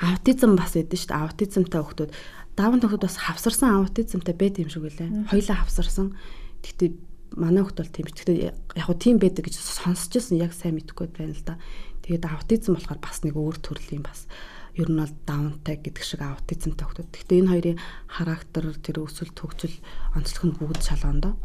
[0.00, 1.22] аутизм бас байдаг шүү дээ.
[1.22, 2.10] Аутизмтай хүмүүс
[2.54, 5.30] даавн хүмүүс бас хавсарсан аутизмтай байд юм шиг үлээ.
[5.30, 6.14] Хоёлаа хавсарсан.
[6.62, 6.90] Гэхдээ
[7.34, 8.06] манай хүмүүс бол тийм.
[8.06, 8.36] Гэхдээ
[8.78, 11.58] яг хуу тийм байдаг гэж сонсч ирсэн яг сайн мэдэхгүй байна л да.
[12.06, 14.30] Тэгээд аутизм болохоор бас нэг өөр төрлийн бас
[14.74, 17.14] ер нь бол даунтай гэдэг шиг аутизмтай хүмүүс.
[17.14, 17.78] Гэхдээ энэ хоёрын
[18.10, 19.76] характер тэр өсөлт хөгжил
[20.18, 21.38] онцлог нь бүгд шалгондоо.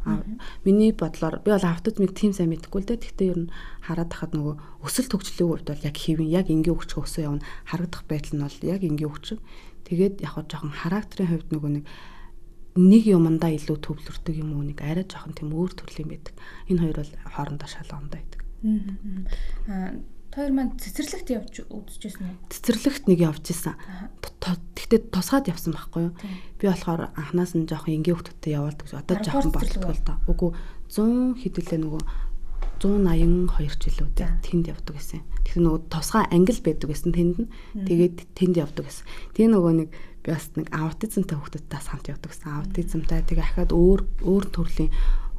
[0.66, 3.06] Миний бодлоор би бол аутизмыг тийм сайн мэдэхгүй л дээ.
[3.06, 3.54] Гэхдээ ер нь
[3.86, 7.46] хараад тахад нөгөө өсөлт хөгжлийн хувьд бол яг хэвэн яг ингийн хөгжих өсөө явна.
[7.70, 9.40] Харагдах байдал нь бол яг ингийн хөгжих.
[9.86, 11.86] Тэгээд яг хоо жоохон характерын хувьд нөгөө нэг
[12.82, 16.34] нэг юмдаа илүү төвлөрдөг юм уу нэг арай жоохон тийм өөр төрлийн байдаг.
[16.66, 18.42] Энэ хоёр бол хоорондоо шалгондоо байдаг.
[19.70, 22.38] Аа Хоёр маань цэцэрлэгт явж үзчихсэн үү?
[22.54, 23.74] Цэцэрлэгт нэг явж исэн.
[24.22, 26.14] Тэгтээ тусгаад явсан байхгүй юу?
[26.62, 28.86] Би болохоор анханаас нь жоохон энгийн хүмүүстэй явуулдаг.
[28.94, 30.22] Одоо жоохон болтгоо л да.
[30.30, 30.54] Үгүй
[30.86, 32.04] 100 хэдүүлээ нөгөө
[32.80, 35.20] 182 жилүүдээ тэнд явдаг гэсэн.
[35.20, 37.50] Тэгэхээр нөгөө тусгай англи байдаг гэсэн тэнд нь.
[37.84, 39.06] Тэгээд тэнд явдаг гэсэн.
[39.36, 39.90] Тэгээ нөгөө нэг
[40.24, 42.48] би бас нэг аутизмтай хүмүүстэй хамт явдаг гэсэн.
[42.56, 44.94] Аутизмтай тэгээ ахаад өөр өөр төрлийн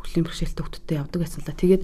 [0.05, 1.57] хөгжлийн бэрхшээлтэй хүмүүстэй явдаг гэсэн л да.
[1.57, 1.83] Тэгээд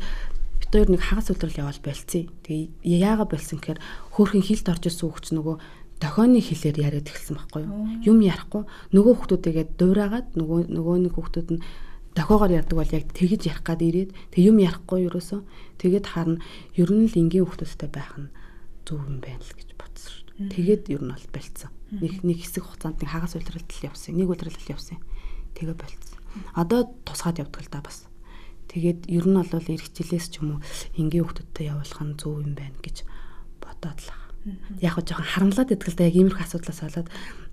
[0.60, 2.28] бит хоёр нэг хагас өдрөл явал болцсон.
[2.44, 3.80] Тэгээ яагаад болсон гэхээр
[4.14, 5.56] хөөхөн хилд орж ирсэн хүүхч нөгөө
[6.00, 7.76] дохооны хэлээр яриад эхэлсэн байхгүй юу?
[8.04, 11.64] Юм ярихгүй нөгөө хүүхдүүдээгээ дуурайгаад нөгөө нөгөө нэг хүүхдүүд нь
[12.16, 15.44] дохоогоор ярьдаг бол яг тэгж ярих гад ирээд тэг юм ярихгүй юусоо
[15.80, 16.40] тэгээд харна
[16.76, 18.32] ер нь л энгийн хүүхдүүдтэй байх нь
[18.84, 20.24] зөв юм байна л гэж бодсон шүү.
[20.52, 21.70] Тэгээд ер нь бол болцсон.
[21.92, 24.16] Нэг нэг хэсэг хугацаанд нэг хагас үйлрэлт явсан.
[24.16, 24.98] Нэг үйлрэлт явсан.
[25.56, 26.20] Тэгээ болцсон.
[26.56, 28.08] Одоо тусгаад явдаг л да бас.
[28.71, 30.59] Тэгээд ер нь бол эрх жилээс ч юм уу
[30.95, 33.03] энгийн хүмүүстэй явуулах нь зөв юм байна гэж
[33.59, 34.29] бодоод л байгаа.
[34.79, 37.09] Яг хөө жоохон харамлаад идэх л да яг иймэрхүү асуудлаас болоод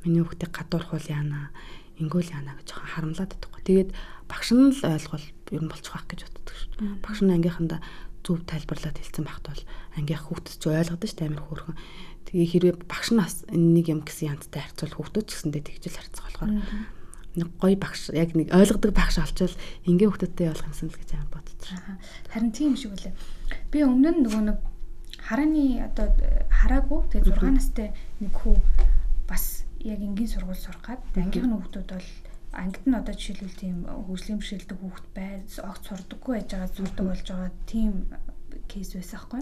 [0.06, 1.50] миний хүүхдийг гадуурх бол яана
[1.98, 3.50] ингүүл яана гэж жоохон харамлаад идэх.
[3.66, 3.90] Тэгээд
[4.30, 7.02] багш нь л ойлгол ер нь болчих واخ гэж боддог шүү дээ.
[7.02, 7.80] Багш нь ангийнхандаа
[8.22, 9.62] зөв тайлбарлаад хэлсэн байхад бол
[9.98, 11.76] ангийнх хүүхдэд ч ойлгодог шүү дээ амир хөөрхөн.
[12.28, 15.96] Тэгээ хэрвээ багш нь бас энэ нэг юм гэсэн янзтай харьцуул хүүхдүүд ч гэсэндээ тэгжэл
[15.96, 16.52] харьцах болохоор
[17.35, 21.25] нэг гоё багш яг нэг ойлгодог багш олчвал ингийн хүмүүстэй явуулах юмсан л гэж аа
[21.33, 21.79] бодчих.
[22.29, 23.13] Харин тийм шиг үлээ.
[23.71, 24.57] Би өмнө нь нөгөө нэг
[25.17, 26.07] харааны одоо
[26.51, 28.55] хараагүй тэгээ 6 настай нэг хүү
[29.25, 32.09] бас яг энгийн сургууль сурах гад ангийнхны хүүхдүүд бол
[32.53, 37.25] ангид нь одоо жишээлбэл тийм хөгжлийн бэрхшээлтэй хүүхд бай огт сурдаггүй байж байгаа зурдаг болж
[37.25, 37.91] байгаа тийм
[38.69, 39.41] кейс байсан хгүй.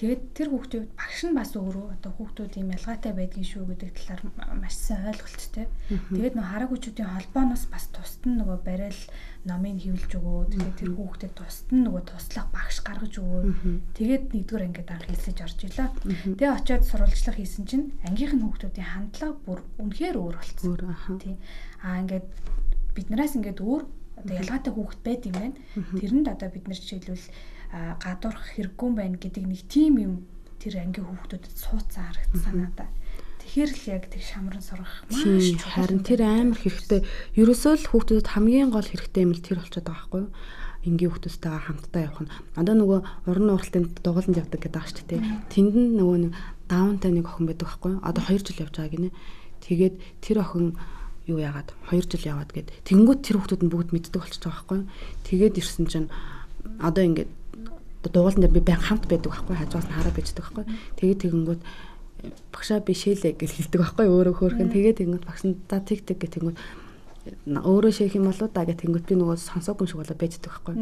[0.00, 4.20] Тэгээд тэр хүүхдүүд багш нь бас өөрөө одоо хүүхдүүд ийм ялгаатай байдгийн шүү гэдэг талаар
[4.56, 5.68] маш сайн ойлголттой.
[6.08, 9.02] Тэгээд нөө хараагүйчүүдийн холбооноос бас тусад нь нөгөө барайл
[9.44, 10.56] номыг хөвлөж өгөө.
[10.56, 13.42] Тэгээд тэр хүүхдэд тусад нь нөгөө туслах багш гаргаж өгөө.
[13.92, 15.88] Тэгээд нэгдүгээр ангид анх хэлсэж орж илаа.
[16.00, 20.80] Тэгээд очиод сурвалжлах хийсэн чинь ангийнх нь хүүхдүүдийн хандлага бүр үнэхээр өөр болцсон.
[21.20, 21.36] Тийм.
[21.84, 22.24] Аа ингээд
[22.96, 23.84] биднээс ингээд өөр
[24.20, 25.56] одоо ялгаатай хүүхд байд юм байна.
[26.00, 27.26] Тэрэнд одоо бид нар жишээлбэл
[27.70, 30.14] гадуурх хэрэггүй байна гэдэг нэг тийм юм
[30.58, 32.90] тэр ангийн хүүхдүүдэд суудсан харагдсан надад.
[33.40, 35.24] Тэгэхээр л яг тэр шамран сурах маш
[35.74, 37.00] харин тэр амар хэрэгтэй.
[37.38, 40.30] Ерөөсөө л хүүхдүүдэд хамгийн гол хэрэгтэй юм л тэр болчиход байгаа байхгүй юу?
[40.80, 42.32] энгийн хүмүүстэйгээ хамтдаа явах нь.
[42.56, 45.20] Одоо нөгөө уран уралтын дугууланд явдаг гэдэг ааш тий.
[45.52, 46.32] Тэнд нь нөгөө нэг
[46.72, 48.00] даунтай нэг охин байдаг байхгүй юу?
[48.00, 49.10] Одоо 2 жил явж байгаа гинэ.
[49.60, 50.80] Тэгээд тэр охин
[51.28, 54.78] юу яагаад 2 жил яваад гээд тэгэнгүүт тэр хүмүүс нь бүгд мэддэг болчихж байгаа байхгүй
[54.80, 54.88] юу?
[55.28, 56.08] Тэгээд ирсэн чинь
[56.80, 57.30] одоо ингээд
[58.08, 60.64] дугуулн дээр би баян хамт байдаг байхгүй хажуугаас нь хараа бичдэг байхгүй
[60.96, 61.62] тэгээд тэгэнгүүт
[62.52, 66.16] багшаа би шээлээ гэж хэлдэг байхгүй өөрөө хөөрхөн тэгээд тэгэнгүүт багш нь за тэг тэг
[66.20, 66.58] гэх тэгэнгүүт
[67.20, 70.74] өөрөө шийх юм болоо да гэх тэнгууд би нөгөө сонсоогүй шиг болоо байждаг байхгүй.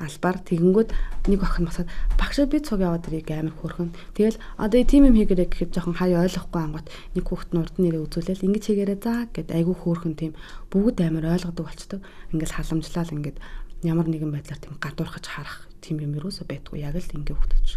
[0.00, 0.90] Албаар тэгэнгүүт
[1.28, 3.92] нэг охин басаад багш би цуг яваад ирийг амар хөөрхөн.
[4.16, 8.00] Тэгэл одоо тийм юм хийгэрэй гэхэд жоохон хай ойлгохгүй ангууд нэг хүүхэд нь урд нэрээ
[8.00, 10.32] үзүүлээл ингэж хийгэрэй за гэд айгүй хөөрхөн тийм
[10.72, 12.00] бүгд амар ойлгодог болчдөг.
[12.32, 13.38] Ингээл халамжлал ингээд
[13.84, 17.68] ямар нэгэн байдлаар тийм гадуурхаж харах тийм юм юусоо байдгүй яг л ингээ хөгтөж.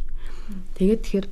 [0.79, 1.27] Тэгээд тэгэхээр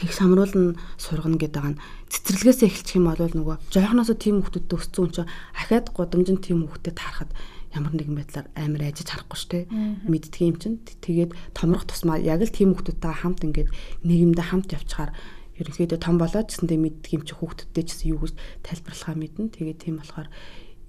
[0.00, 5.30] тэг самруулна сургана гэдэг нь цэцэрлэгээс эхэлчих юм бол нөгөө жоохноосоо тийм хүмүүстэй өссөн чинь
[5.52, 7.30] ахаад годомжин тийм хүмүүстэй таарахад
[7.74, 9.64] ямар нэгэн байдлаар амар ажиж харахгүй шүү дээ.
[10.06, 10.78] Мэддэг юм чинь.
[11.02, 13.70] Тэгээд томрох тусмаа яг л тийм хүмүүстэй хамт ингээд
[14.06, 15.10] нийгэмдээ хамт явчихаар
[15.58, 19.54] ерөнхийдөө том болоод гэсэндээ мэддэг юм чи ч гэсэн юу гэж тайлбарлахаа мэднэ.
[19.54, 20.28] Тэгээд тийм болохоор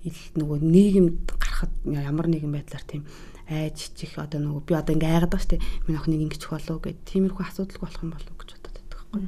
[0.05, 3.05] ил нөгөө нийгэмд гарахад ямар нэгэн байдлаар тийм
[3.49, 5.65] айж чих одоо нөгөө би одоо ингээ айгаад байгаа шүү дээ.
[5.86, 9.21] Миний охиныг ингэчих болов гэд тиймэрхүү асуудалгүй болох юм болов гэж бодоод байдаг байхгүй.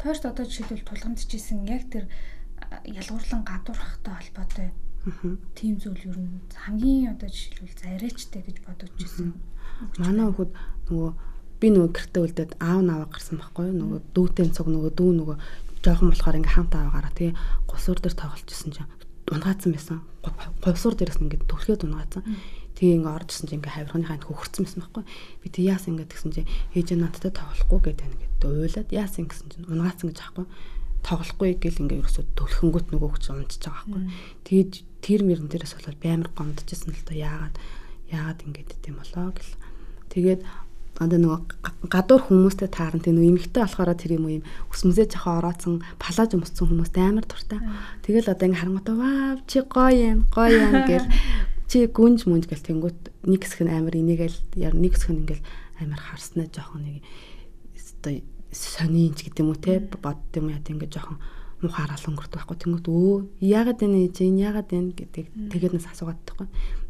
[0.00, 2.04] Тойрт одоо жишээлбэл тулгамдчихсэн яг тэр
[2.88, 4.68] ялгуурлан гадуурхахтай холбоотой
[5.58, 9.34] тийм зүйл ер нь хамгийн одоо жишээлбэл зарайчтай гэж бодож ирсэн.
[9.98, 10.52] Манай хүүхэд
[10.88, 11.10] нөгөө
[11.58, 15.36] би нөгөө гэртээ үлдээд аав наваа гарсан байхгүй нөгөө дүүтэн цуг нөгөө дүү нөгөө
[15.82, 17.34] жоохон болохоор ингээм хамт аваагаараа тэгээ
[17.66, 18.90] гусуур дээр тоглож исэн чинь
[19.26, 19.98] унгаацсан байсан.
[20.62, 22.22] Говьсуур дээрээс ингээд төрхөөд унгаацсан.
[22.82, 25.04] Тэгээ ингээ оржсэн чинь ингээ хавирханыхаа энэ хөхөрцөн байсан байхгүй.
[25.38, 29.70] Би тэг яасан ингээ тэгсэн чинь ээж надтай тоглохгүй гэдэг ингээ уйлаад яасан гэсэн чинь
[29.70, 30.46] унгаацсан гэж аахгүй.
[31.06, 34.02] Тоглохгүй гэл ингээ ерөөсөө төлхөнгөт нөгөө хүч унтчих байгаа байхгүй.
[34.50, 37.54] Тэгээд тэр мөрөн дээрээс болоод би амар гомдчихсэн л та яагаад
[38.10, 39.54] яагаад ингээд гэдэм болоо гэл.
[40.10, 40.42] Тэгээд
[40.98, 45.38] одоо нөгөө гадуур хүмүүстэй таарна тийм нөгөө эмэгтэй болохоор тэр юм уу юм өсмөсөө жоохон
[45.40, 47.58] орооцсон палаж өмссөн хүмүүстэй амар дуртай.
[48.04, 51.06] Тэгэл одоо ингээ харангуйта ваа чи гоё юм гоё юм гэл
[51.72, 54.36] чи гүнж мүнж гэл тэнгүүт нэг хэсэг нь амар энийгэл
[54.76, 55.44] нэг хэсэг нь ингээл
[55.80, 57.00] амар харснаа жоохон нэг
[58.04, 58.20] одоо
[58.52, 61.16] сонинч гэдэг юм уу те бодд юм яа тийм ингээ жоохон
[61.64, 62.58] мухаарал өнгөрдөг байхгүй.
[62.60, 64.92] Тэнгүүт өө яагаад энэ ээж энэ яагаад энэ?
[65.00, 66.46] гэдэг тэгээд нас асуугаад байхгүй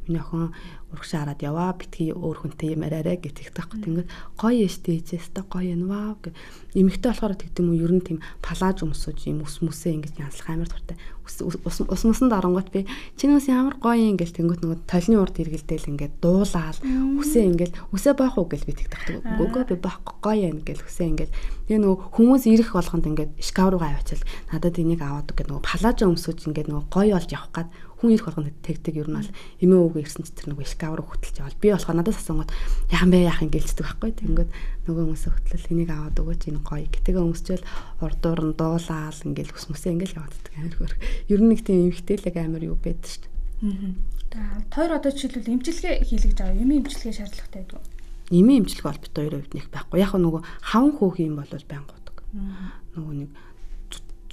[0.08, 0.52] миний охин
[0.92, 5.72] урагшаа хараад яваа битгий өөр хүнтэй юм араарэ гэдэг таахгүй тэгээд гоё эстэй ээжээстэй гоё
[5.72, 6.30] энэ вау гэ
[6.76, 10.68] эмэгтэй болохоор тэгдэм үү ер нь тийм палаж өмсөж юм ус мүсээ ингэж янзлах амар
[10.68, 10.96] дуртай.
[11.22, 12.84] Ус мусанд оронгот би
[13.16, 16.78] чиний ус ямар гоё юм гэл тэнгүүт нөгөө толны урд эргэлдээл ингээд дуулаал
[17.20, 21.08] үсээ ингээд үсээ баах уу гэл би тэгдэг гөгөө би баахгүй гоё юм гэл үсээ
[21.12, 21.32] ингээд.
[21.68, 25.98] Тэгээ нөгөө хүмүүс ирэх болгонд ингээд шкаф руугаа аваачаал надад энийг аваад гэдэг нөгөө палаж
[26.04, 27.68] өмсөж ингээд нөгөө гоё болж явах гад
[28.02, 29.30] хүн ирэх болгонд тэгдэг ер нь бол
[29.62, 32.50] эмээ өвгөө ирсэн ч тэр нөгөө шкаф руу хөтөлж явал би болохоор надад асуугаад
[32.90, 34.10] яхан бэ яхан гэлцдэг байхгүй.
[34.18, 34.50] Тэнгүүд
[34.90, 36.86] нөгөө хүмүүс хөтлөл энийг аваад өгөөч энэ гоё.
[36.90, 37.64] Гэтгээ өмсчээл
[38.02, 40.92] урдуур нь дуулаал ингээл хүсмөсөө ингээл явааддаг амар хөр
[41.30, 43.94] ер нь нэг тийм эмхтэлэг амар юу байдаг шүү дээ.
[44.34, 49.14] Аа тойр одоо жишээлбэл имчилгээ хийлгэж байгаа эмээ имчилгээ шаардлагатай байдаг эмээ имчилгээ бол бит
[49.14, 49.98] хоёр хувьд нэг байхгүй.
[50.00, 52.16] Яг нөгөө хаван хөөх юм бол байнгудаг
[52.96, 53.30] нөгөө нэг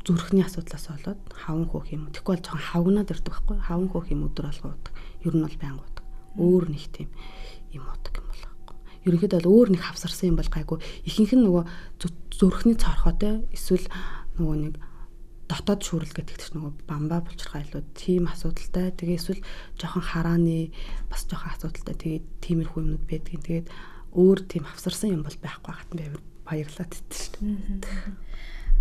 [0.09, 2.09] зүрхний асуудлаас болоод хаван хөөх юм.
[2.09, 3.57] Тэгэхгүй бол жоохон хавгнаад ирдэг байхгүй.
[3.61, 4.93] Хаван хөөх юм өдөр алга удаг.
[5.21, 6.05] Ер нь бол байнга удаг.
[6.33, 7.09] Өөр нэг тийм
[7.69, 8.75] юм удаг юм бол байхгүй.
[9.05, 10.77] Ерөнхийдөө бол өөр нэг хавсарсан юм бол гайгүй.
[11.05, 11.63] Ихэнх нь нөгөө
[12.33, 13.85] зүрхний цорхоотой эсвэл
[14.41, 14.73] нөгөө нэг
[15.45, 18.89] дотоод шүүрэл гэдэг чинь нөгөө бамбаа булчирхай илүү тийм асуудалтай.
[18.97, 19.45] Тэгээ эсвэл
[19.77, 20.73] жоохон харааны
[21.05, 21.93] бас жоохон асуудалтай.
[22.01, 23.45] Тэгээд тиймэрхүү юмнууд байдгийн.
[23.45, 23.67] Тэгээд
[24.17, 28.29] өөр тийм хавсарсан юм бол байхгүй хатан байвар баярлаад идэв шүү дээ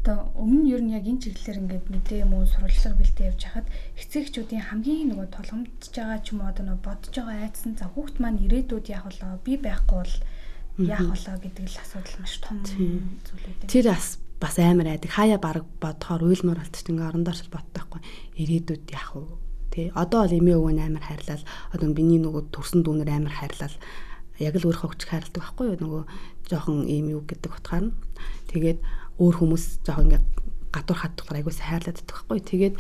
[0.08, 3.42] одоо өмнө нь ер нь яг энэ чиглэлээр ингээд мэдээ юм уу сурвалжлага бэлтээ явж
[3.44, 3.68] хахад
[4.00, 8.16] эцэгчүүдийн хамгийн нөгөө тулгамдж байгаа ч юм уу одоо нөгөө бодож байгаа айдсан за хүүхд
[8.16, 10.16] маань ирээдүйд яах болоо би байхгүй бол
[10.88, 13.04] яах болоо гэдэг л асуудал маш том зүйл
[13.52, 13.68] үү.
[13.68, 15.12] Тэр бас бас амар айдаг.
[15.12, 18.00] Хаяа баг бодохоор уйлмар болчих ингээ орондоо шил бодтойхгүй.
[18.40, 19.28] Ирээдүйд яах вэ?
[19.68, 21.44] Тэ одоо бол эмээ өвөө амар хайрлал
[21.76, 23.76] одоо биний нөгөө төрсөн дүүнэр амар хайрлал
[24.40, 26.02] яг л өөрөө хөвч хайрладаг байхгүй юу нөгөө
[26.48, 27.96] жоохон ийм юу гэдэг утгаар нь
[28.48, 28.78] тэгээд
[29.18, 30.26] өөр хүмүүс жоох ингээд
[30.72, 32.38] гадуур хаттгаар айгуус хайрлаад байхгүй.
[32.38, 32.74] Тэгээд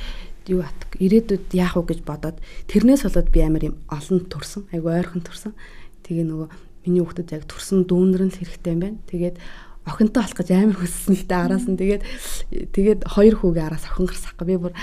[0.48, 2.38] юу атг ирээдүйд яах вэ гэж бодоод
[2.70, 4.68] тэрнээс болоод би амар юм олон төрсөн.
[4.72, 5.52] Айгу ойрхон төрсөн.
[6.04, 6.48] Тэгээ нөгөө
[6.86, 8.98] миний хүүхдэд яг төрсөн дүүнэр нь л хэрэгтэй юм байна.
[9.08, 9.36] Тэгээд
[9.88, 12.02] охинтой болох гэж амар хүссэн л дээ араас нь тэгээд
[12.76, 14.74] тэгээд хоёр хүүгээ араас охин гарсахгүй би бүр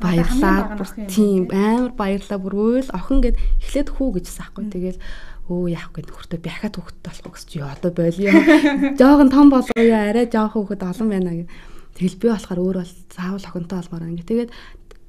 [0.00, 4.98] баярлаа тийм амар баярлаа бүр үйл охин гэд эхлээд хүү гэжсэн аахгүй тэгээд
[5.44, 8.32] өө яах гээд нөхөртөө би ахаад хөхтэй болох гэж юу одоо болио.
[9.00, 11.44] Жоогон том болгоё арай жоохон хөхөд олон байна гэ.
[12.00, 14.24] Тэгэл би болохоор өөр бол заавал охинтой олмоор ингээ.
[14.24, 14.50] Тэгээд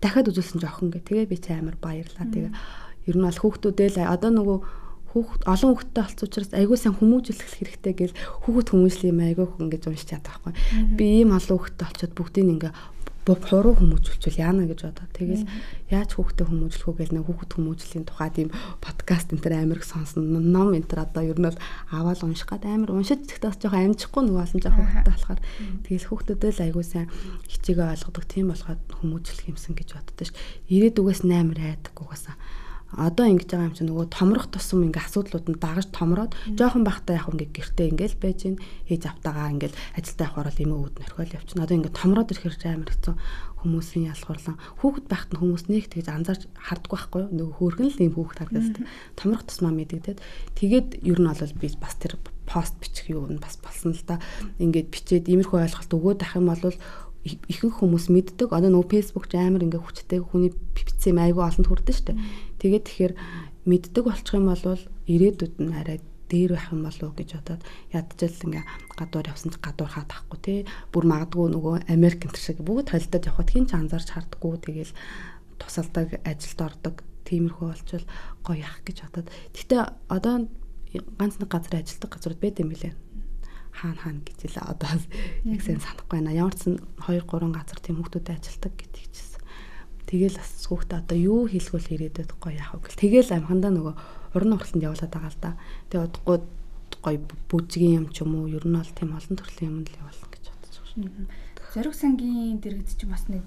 [0.03, 1.07] дахиад үзүүлсэн жоохон гэ.
[1.07, 2.27] Тэгээ би чи амар баярлаа.
[2.27, 4.59] Тэгээ ер нь бол хүүхдүүдээ л одоо нөгөө
[5.15, 9.83] хүүхд олон хүүхдтэй болсон учраас айгүй сайн хүмүүжүүлэх хэрэгтэй гэл хүүхд хүмүүжлийн айгүй хүн гэж
[9.87, 10.53] уншиж чаддаг байхгүй.
[10.99, 12.73] Би ийм олон хүүхдтэй олцоод бүгдийг ингээ
[13.25, 15.09] хуруу хүмүүжүүлчихвэл яана гэж бодоо.
[15.17, 15.49] Тэгэл
[15.89, 18.49] яаж хүүхдээ хүмүүжлэх үү гэж нэг хүүхэд хүмүүжлийн тухай тийм
[18.85, 20.29] подкаст энэ төр амирх сонсон.
[20.53, 21.57] Ном энэ төр одоо ер нь бол
[21.89, 25.41] аваад унших гад амир уншиж гэхдээ бас жоохон амжихгүй нөгөө олон жоохон хүүхдтэй болохоор.
[25.89, 27.09] Тэгэл хүүхдүүдээ л айгуу сайн
[27.49, 30.31] хичээгээ ойлгодог тийм болоход хүмүүжлэх юмсан гэж боддоо ш.
[30.69, 32.37] Ирээд үгээс 8 хайдаггүй гасаа
[32.95, 37.19] одоо ингэж байгаа юм чинь нөгөө томрох тусам ингээ асуудлууд нь дагаж томроод жоохон бахтай
[37.19, 41.35] яг ингээ гэртээ ингээл байж гин ээж автагаа ингээл ажилдаа явах орол эмээ үүд нөрхөөл
[41.35, 41.63] явчихна.
[41.67, 43.15] Одоо ингээ томроод ирэхээр амар хэцүү.
[43.65, 44.57] Хүмүүсийн ялхуурлан.
[44.79, 47.33] Хүүхэд байхад нь хүмүүс нэг тэгж анзаарч харддаг байхгүй юу?
[47.33, 48.67] Нөгөө хөөргөн л юм хүүхэд харагдаж
[49.17, 50.19] томрох тусмаа мэдэгдээд
[50.53, 52.13] тэгээд ер нь бол би бас тэр
[52.45, 54.21] пост бичих юу нь бас болсон л да.
[54.61, 56.77] Ингээд бичээд иймэрхүү ойлголт өгөөд ах юм бол
[57.25, 58.53] ихэнх хүмүүс мэддэг.
[58.53, 62.13] Одоо нөгөө фэйсбુક ч амар ингээ хүчтэй хүний бицэм айгүй олонд хүрдэн штэ.
[62.61, 63.13] Тэгээд тэгэхээр
[63.65, 64.61] мэддэг болчих юм бол
[65.09, 65.97] ирээдүйд нь арай
[66.29, 70.53] дээр байх юм болов гэж бодоод ядчил ингээ гадуур явсан ч гадуур хаа тахгүй те.
[70.93, 74.93] Бүр магадгүй нөгөө Америк энэ шиг бүгд холдоод явхад хин ч анзаарч хардггүй тэгэл
[75.57, 76.95] тусалдаг ажилд ордог.
[77.25, 78.05] Тиймэрхүү болчвол
[78.45, 79.33] гоё яах гэж бодоод.
[79.57, 79.81] Гэтээ
[80.13, 80.45] одоо
[81.17, 82.93] ганц нэг газар ажилдаг газрууд байд юм билээ
[83.75, 84.89] хаана хаана гэж л одоо
[85.43, 86.31] яг сайн санахгүй байна.
[86.31, 89.43] Ямар ч 2 3 газар тийм хүмүүстэй ажилдаг гэдэг чийсэн.
[90.07, 93.01] Тэгэл бас хүүхдээ одоо юу хийлгүүл ирээдүйд гоё яах вэ гэл.
[93.03, 93.93] Тэгэл амхандаа нөгөө
[94.37, 95.51] уран уртанд явуулаад байгаа л да.
[95.91, 96.37] Тэгээ удахгүй
[97.03, 100.27] гоё бүжгийн юм ч юм уу ер нь бол тийм олон төрлийн юм л явуулна
[100.31, 101.27] гэж бодож шин.
[101.73, 103.43] Зориг сангийн дэргэд чинь бас нэг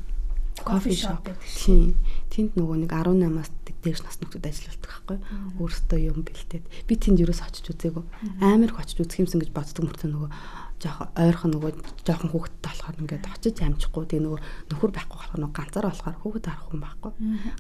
[0.63, 1.95] кофе шоп байдаг шин.
[2.31, 3.51] Тэнд нөгөө нэг 18-аас
[3.89, 5.19] дээш нас нөхдөд ажилладаг байхгүй
[5.57, 6.65] өөрөөсөө юм бэлдээд.
[6.85, 8.05] Би тэнд юус очиж үзээгүй.
[8.45, 10.31] Амар их очиж үзэх юмсан гэж боддог мөртөө нөгөө
[10.79, 11.73] жоохон ойрхон нөгөө
[12.07, 14.05] жоохон хүүхэдтэй болохоор ингээд очиж амжихгүй.
[14.07, 17.13] Тэгээ нөгөө нөхөр байхгүй болохоор нөгөө ганцаараа болохоор хүүхэд харах хүн байхгүй.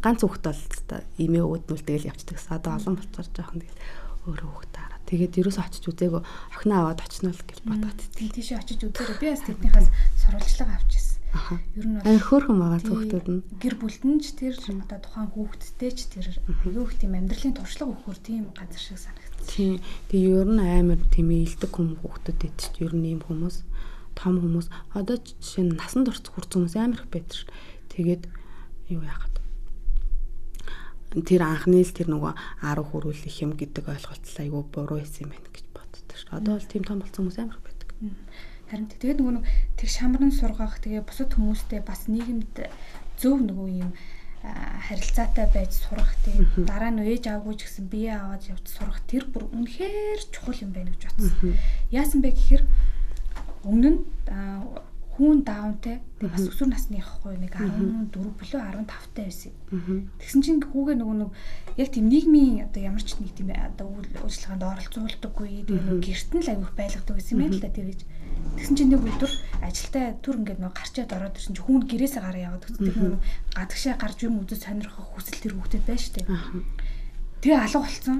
[0.04, 0.62] Ганц хүүхэд бол
[1.18, 2.38] имээ өөдмөл тэгэл явчихдаг.
[2.46, 3.80] Одоо олон болцоор жоохон тэгэл
[4.28, 6.22] өөрөө хүүхдээ хараа тэгээд юус очиж үзээгүй.
[6.52, 9.18] Охиноо аваад очино л гэж бодоод тийшээ очиж үзээрэй.
[9.18, 9.88] Би бас тэднийхээс
[10.20, 10.76] сурвалжлага
[11.48, 15.92] авчихсан Ер нь бол хөөрхөн байгаа хүүхдүүд нь гэр бүлтэн ч тэр одоо тухайн хүүхэдтэй
[15.96, 16.26] ч тэр
[16.68, 19.48] юу гэх тийм амьдралын туршлага өгөхөр тийм газар шиг санагдсан.
[19.48, 19.72] Тийм.
[20.12, 23.56] Тэгээ ер нь амар тийм илдэг хүм хүүхдүүдэд ч ер нь ийм хүмүүс
[24.18, 27.48] том хүмүүс одоо жишээ нь насанд орц хүрсэн хүмүүс амар их байдаг шүү.
[27.94, 28.22] Тэгээд
[28.92, 29.38] юу яахад
[31.16, 35.48] тэр анхны л тэр нөгөө 10 хүрүүлэх юм гэдэг ойлголт айгүй буруу байсан юм байна
[35.48, 36.37] гэж боддог шүү.
[36.37, 37.88] Одоо бол тийм том болсон хүмүүс амар байдаг.
[38.68, 39.44] Харин тэгээд нөгөө нэг
[39.81, 42.68] тэг шамран сургах тэгээ бусад хүмүүстэй бас нийгэмд
[43.16, 43.92] зөв нөгөө юм
[44.42, 49.26] харилцаатай байж сурах тийм дараа нь ээж аваагүй ч гэсэн бие аваад явж сурах тэр
[49.26, 51.59] бүр үнэхээр чухал юм байна гэж бодсон.
[51.90, 52.62] Яасан бэ гэхээр
[53.66, 54.00] өмнө нь
[55.18, 59.52] хүүн даунтай тэгээ бас өсвөр насны ихгүй нэг 14 билүү 15 таа байсан.
[60.22, 61.31] Тэгсэн чинь хүүгээ нөгөө нэг
[61.74, 66.42] яг тийм нийгмийн одоо ямар ч нэг тийм одоо үйл ажиллагаанд оролцуулдаггүй тэгээ гэрт нь
[66.46, 68.00] л авих байлгадаг гэсэн юм байна л да тэр гэж.
[68.62, 69.33] Тэгсэн чинь нэг өдөр
[69.66, 73.18] ажилдаа түр ингээд нөгөө гарчаад ороод ирсэн чинь хүүн гэрээсээ гараа яваад тэр нөгөө
[73.59, 76.22] гадагшаа гарч юм үзэж сонирхох хүсэл тэр хүүхдэд байна штэ.
[77.42, 78.18] Тэгээ алга болсон.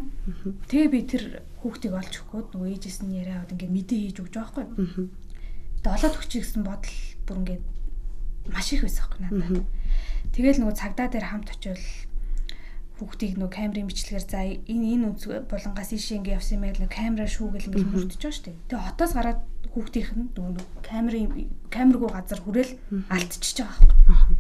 [0.67, 1.25] Тэгээ би тэр
[1.63, 5.07] хүүхдийг олж өгөхөд нөгөө ээжээс нь яриад ингээд мэдээ хийж өгч байгаа байхгүй.
[5.87, 7.65] Олоод өгчих гэсэн бодол бүр ингээд
[8.51, 9.67] маш их байсан байхгүй надад.
[10.35, 11.87] Тэгэл нөгөө цагдаа дээр хамт очивол
[12.99, 16.91] хүүхдийг нөө камерын бичлэгээр за энэ энэ үнц булангаас ийшээ ингэ явсан юм байл нөө
[16.91, 18.59] камера шүүгэл ингэ мөрдөж байгаа шүү дээ.
[18.67, 21.27] Тэгээ хотоос гараад хүүхдийнх нь нөө камерын
[21.71, 22.73] камергүй газар хүрээл
[23.07, 24.37] алдчихж байгаа байхгүй.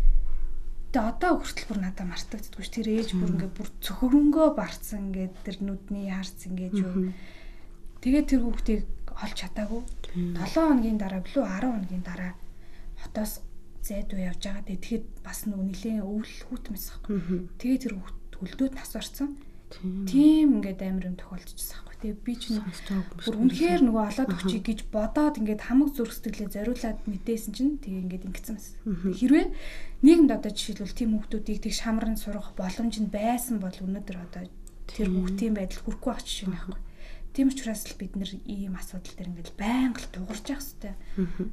[0.88, 5.34] Тэгээ одоо хүртэл бүр надад мартагддаггүй ш тэр ээж бүр ингэ бүр цөхөрөнгөө барцсан ингээд
[5.46, 7.14] тэр нүдний харц ингээд юу.
[8.02, 8.82] Тэгээ тэр хүүхдийг
[9.22, 9.82] олж чадаагүй.
[10.14, 12.32] 7 хоногийн дараа билүү 10 хоногийн дараа
[13.02, 13.32] хотоос
[13.82, 14.64] зайдуу явж байгаа.
[14.68, 17.18] Тэгэхэд бас нөгөө нилээн өвөл хүүтмэс байхгүй.
[17.60, 19.30] Тэгээ тэр хүүхд төлдөөд нас орсон.
[20.08, 21.96] Тийм ингээд амар юм тохиолдчихсан байхгүй.
[21.98, 26.98] Тэгээ би ч бүр үнэхээр нөгөө олоод өгчий гэж бодоод ингээд хамаг зүрх сэтгэлээ зориулаад
[27.04, 28.76] мэдээсэн чинь тэгээ ингээд ингэсэн байсан.
[29.12, 29.46] Хэрвээ
[30.06, 34.48] нийгэмд одоо жишээлбэл тийм хүмүүсийг тэг шамран сурах боломж нь байсан бол өнөөдөр одоо
[34.88, 36.87] тэр хүүхдийн байдал хүрхгүй очиж байна байхгүй.
[37.38, 40.94] Тийм учраас л бид нэр ийм асуудал дээр ингээл байнга л дуурж явах хэрэгтэй.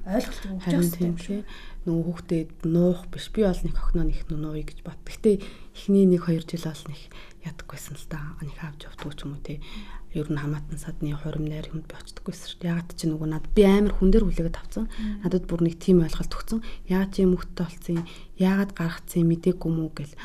[0.01, 1.41] Ойлголт өгч явах хэрэгтэй.
[1.85, 3.29] Нөгөө хүүхдэд нуух биш.
[3.29, 4.97] Би бол нэг охиноо нэг нууя гэж бат.
[5.05, 5.45] Гэтэ
[5.77, 7.01] эхний 1 2 жил бол нэг
[7.45, 8.17] ядаггүйсэн л да.
[8.41, 9.61] Нэг авч явдгүй ч юм уу те.
[10.09, 12.71] Ер нь хамаатан садны хурим найр хүнд би очдоггүйсэн шүү дээ.
[12.73, 14.89] Ягаад чи нөгөө над би амар хүн дээр хүлээгээд авцсан.
[15.21, 16.65] Надад бүр нэг тийм ойлголт өгсөн.
[16.89, 18.09] Яагаад чи юм хөлтөй болцсон юм?
[18.41, 20.17] Яагаад гаргацсан мдэггүй мүү гэл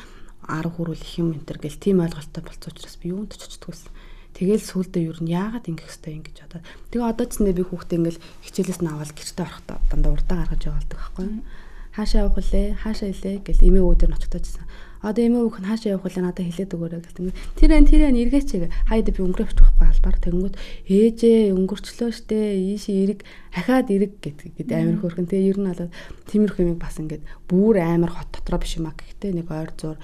[0.49, 3.93] 10 хүрүүл их юм энэ төр гэл тийм ойлголттой болцсон учраас би юунд ч очдоггүйсэн.
[4.35, 6.65] Тэгэл сүулдэ юу нь яагаад ингэх хэвтэй ингэж бодоод.
[6.89, 10.61] Тэгээ одоо ч нэ би хүүхдээ ингээл хичээлээс нь аваад гэртээ орохдоо дандаа урдаа гаргаж
[10.65, 11.43] яваалдаг байхгүй юу.
[11.91, 12.67] Хаашаа явах вүлээ?
[12.79, 14.63] Хаашаа илээ гэл эмээ өвдөр нь очихтойжсэн.
[15.03, 17.35] Одоо эмээ бүх нь хаашаа явах вэ надад хэлээд өгөөрэй гэх.
[17.57, 18.49] Тэр эн тэр эн эргээч
[18.85, 20.55] хайд би өнгөрөө авчих байхгүй албаар тэнгүүт
[20.87, 25.25] ээжээ өнгөрчлөө штэ ийш эрэг ахаад эрэг гэдэг амар хөөрхөн.
[25.25, 25.89] Тэгээ ер нь бол
[26.29, 29.97] тиймэрхүү юм бас ингээд бүр амар хот дотроо биш юм а гэхдээ нэг ойр зур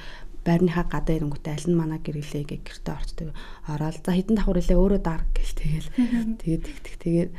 [0.47, 3.29] байрныхаа гадаа ирэнгүүтээ аль нь манай гэр илээ гэх гэртээ орчдөг.
[3.67, 5.89] Ороод за хитэн давхар илээ өөрөө дарг гэл тэгэл
[6.41, 7.31] тэгээд тэгтэг тэгээд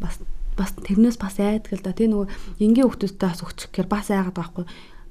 [0.00, 0.16] бас
[0.56, 1.92] бас тэрнээс бас айдаг л да.
[1.92, 2.28] Тэгээ нөгөө
[2.64, 4.64] энгийн хүмүүстэй бас өчгөхээр бас айгаад байхгүй.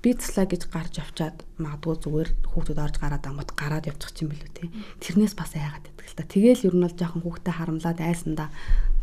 [0.04, 4.52] Би цэслаа гэж гарч явчаад магадгүй зүгээр хүүхдүүд орж гараад амгад гараад явчих юм билүү
[4.52, 4.68] те.
[5.00, 6.28] Тэрнээс бас айгаад байдаг л да.
[6.28, 8.50] Тэгээл ер нь бол жоохон хүүхдэд харамлаад айсандаа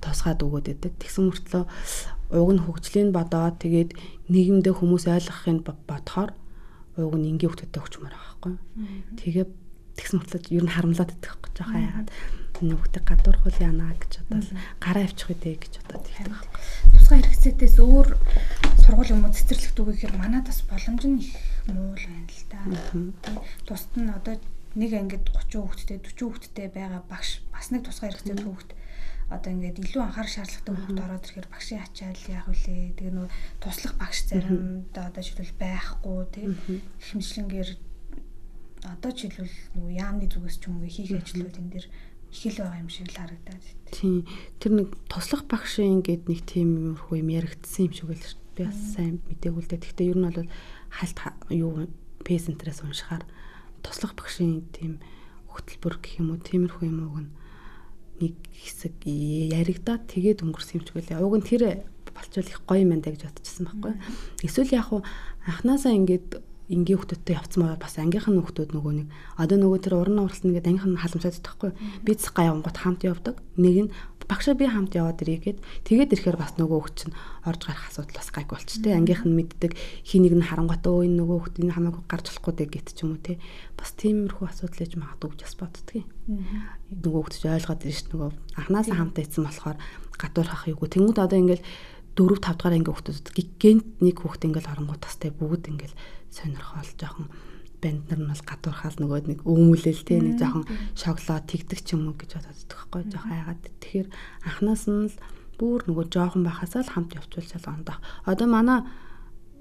[0.05, 0.93] тусгаад өгөөд байдаг.
[1.01, 1.65] Тэгсэн мөртлөө
[2.37, 3.91] уг нь хөгжлийн бодоод тэгээд
[4.29, 6.31] нийгэмдээ хүмүүс ойлгохын бодохоор
[6.97, 8.55] уг нь энгийн хүүхдэд өгчмөр байгаа байхгүй.
[9.21, 9.47] Тэгээ
[10.01, 12.09] тэгсэн мөртлөө ер нь харамлаад идэх гэж жоохон яагаад
[12.61, 14.41] нөгөөтэй гадуурхуул яана гэж одоо
[14.81, 16.61] гараа авчих үедээ гэж одоо тэгдэг байхгүй.
[16.93, 18.09] Тусгай хэрэгцээдээс өөр
[18.85, 21.33] сургууль юм уу цэцэрлэгт үгээр манад бас боломж нь их
[21.73, 22.61] муу л байна л да.
[23.65, 24.35] Тусад нь одоо
[24.77, 28.71] нэг ангид 30 хүүхэдтэй 40 хүүхэдтэй байгаа багш бас нэг тусгай хэрэгцээтэй хүүхэд
[29.31, 32.99] одоо ингээд илүү анхаарал шаардлагатай хүүхэд ороод ирэхээр багшийн ачаал яах вүлээ.
[32.99, 33.29] Тэгээ нөө
[33.63, 36.47] туслах багш заримдаа одоо жишээл байхгүй тий.
[37.07, 37.71] Хэмжлэнгээр
[38.91, 42.83] одоо жишээлбэл нөгөө яамны зүгээс ч юм уу хийх ажлууд энэ дэр их л байгаа
[42.83, 43.95] юм шиг л харагдаад байна.
[43.95, 44.27] Тийм.
[44.59, 48.27] Тэр нэг туслах багшийн ингээд нэг тийм юмрхүү юм яригдсан юм шиг л
[48.59, 49.83] би бас сайн мэдээгүй л дээ.
[49.83, 50.51] Гэхдээ ер нь бол
[50.91, 51.19] хальт
[51.55, 51.87] юу
[52.27, 53.25] пэсентрээс уншихаар
[53.83, 54.99] туслах багшийн тийм
[55.51, 57.31] хөтөлбөр гэх юм уу тиймэрхүү юм уу
[58.21, 61.25] нэг хэсэг яригдаад тэгээд өнгөрсөн юм ч гэлээ.
[61.25, 63.95] Уг нь тэр болчвол их гоё юм байна гэж бодчихсон байхгүй.
[64.45, 65.01] Эсвэл яг хуу
[65.49, 69.09] анханасаа ингээд энгийн хүүхдүүдтэй явцсан байгаа бас ангийнхан хүүхдүүд нөгөө нэг
[69.43, 71.71] одоо нөгөө тэр уран уралсан гэдэг ангийнхан халамжаад байхгүй.
[72.07, 73.37] Бид гаянгууд хамт явдаг.
[73.59, 73.93] Нэг нь
[74.31, 75.59] багшаа би хамт яваад ирээ гэд.
[75.83, 79.75] Тэгээд ирэхээр бас нөгөө хүүхд чинь орж гарах асуудал бас гайг болч тээ ангийнхан мэддэг
[80.07, 83.19] хий нэг нь харангуйтай өө нөгөө хүүхд энэ хамаагүй гарч болохгүй дээ гэт ч юм
[83.19, 83.43] уу те.
[83.75, 89.23] Бас тиймэрхүү асуудал ээж магадгүй гэж бас боддгийн нөгөө чинь ойлгоод ирж нөгөө анханасаа хамтаа
[89.25, 89.79] ийцэн болохоор
[90.15, 90.89] гадуурхах юугүй.
[90.91, 91.65] Тэнгууд одоо ингээл
[92.15, 93.27] 4 5 дахь ангийн хүүхдүүд
[93.59, 95.97] гент нэг хүүхд ингээл оронгууд тастай бүгд ингээл
[96.31, 97.27] сонирхол жоохон
[97.81, 102.13] банд нар нь бол гадуурхаал нөгөө нэг өөмүүлэл те нэг жоохон шоколад тэгдэг ч юм
[102.13, 103.63] уу гэж боддог байхгүй жоохон айгаад.
[103.81, 104.09] Тэгэхээр
[104.45, 105.17] анханаас нь л
[105.57, 107.97] бүр нөгөө жоохон байхасаа л хамт явуулчаал ондоо
[108.29, 108.81] одоо манай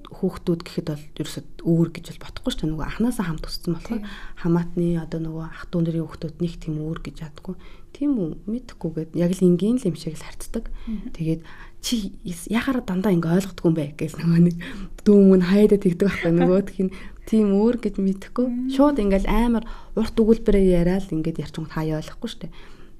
[0.09, 2.71] хүүхдүүд гэхэд бол ерөөсөд өөр гэж бол бодохгүй шүү дээ.
[2.73, 4.01] Нөгөө анханасаа хамт өссөн болохоор
[4.41, 7.55] хамаатны одоо нөгөө ах トゥ нарын хүүхдүүд нэг тийм өөр гэж ядгүй
[7.93, 8.31] тийм үү?
[8.47, 10.65] Мэдхгүйгээд яг л энгийн л юм шиг л харцдаг
[11.13, 11.41] тэгээд
[11.81, 12.15] чи
[12.47, 14.55] яхаараа дандаа ингэ ойлгохгүй юм бэ гэж нөгөө нэг
[15.03, 16.31] дүүмүн хайдаа тэгдэг байхгүй.
[16.31, 16.93] Нөгөөх нь
[17.25, 18.47] тийм өөр гэж мэдэхгүй.
[18.73, 19.63] Шууд ингээл амар
[19.95, 22.53] урт өгүүлбэрээр яриад ингээд ярьчмаг хаяа ойлгохгүй шүү дээ.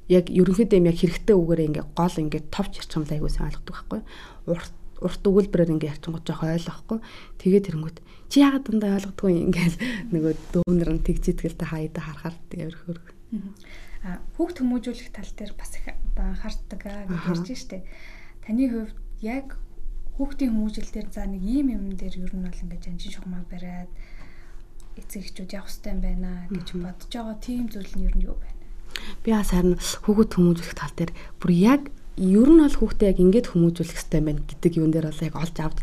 [0.10, 4.02] Яг ерөнхийдөө юм яг хэрэгтэй үгээр ингээ гол ингээ товч ярьчмал айгуу сайн ойлгодог байхгүй.
[4.50, 7.00] Урт урт өгүүлбэрээр ингээ ярьчмаг жоох ойлгохгүй.
[7.40, 7.98] Тэгээд тэрэнгүүт
[8.30, 9.78] чи яагаад дандаа ойлгодгүй ингээл
[10.14, 13.00] нөгөө дүүнэр нь тэгжидгэлтэй хаяада харахаар тэр хөр
[14.04, 17.84] а хүүхд хүмүүжүүлэх тал дээр бас их анхаардаг гэж ярьж штэ.
[18.48, 19.60] Таны хувьд яг
[20.16, 23.92] хүүхдийн хүмүүжил дээр за нэг ийм юм дээр ер нь бол ингээд жанжин шугамаа бариад
[25.00, 28.36] эцэг эхчүүд явах хэрэгтэй юм байна гэж бодож байгаа тийм зүйл нь ер нь юу
[28.40, 28.64] байна?
[29.24, 31.82] Би бас харин хүүхэд хүмүүжүүлэх тал дээр бүр яг
[32.20, 35.56] ер нь бол хүүхдээ яг ингээд хүмүүжүүлэх хэрэгтэй байна гэдэг юм дээр бол яг олж
[35.64, 35.80] авч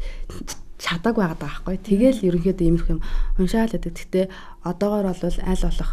[0.77, 1.77] чадаг байгаад байгаа байхгүй.
[1.81, 3.03] Тэгэл ерөнхийдөө иймэрхүү юм
[3.41, 3.93] уншаал гэдэг.
[3.97, 4.27] Гэхдээ
[4.69, 5.93] одоогоор бол аль болох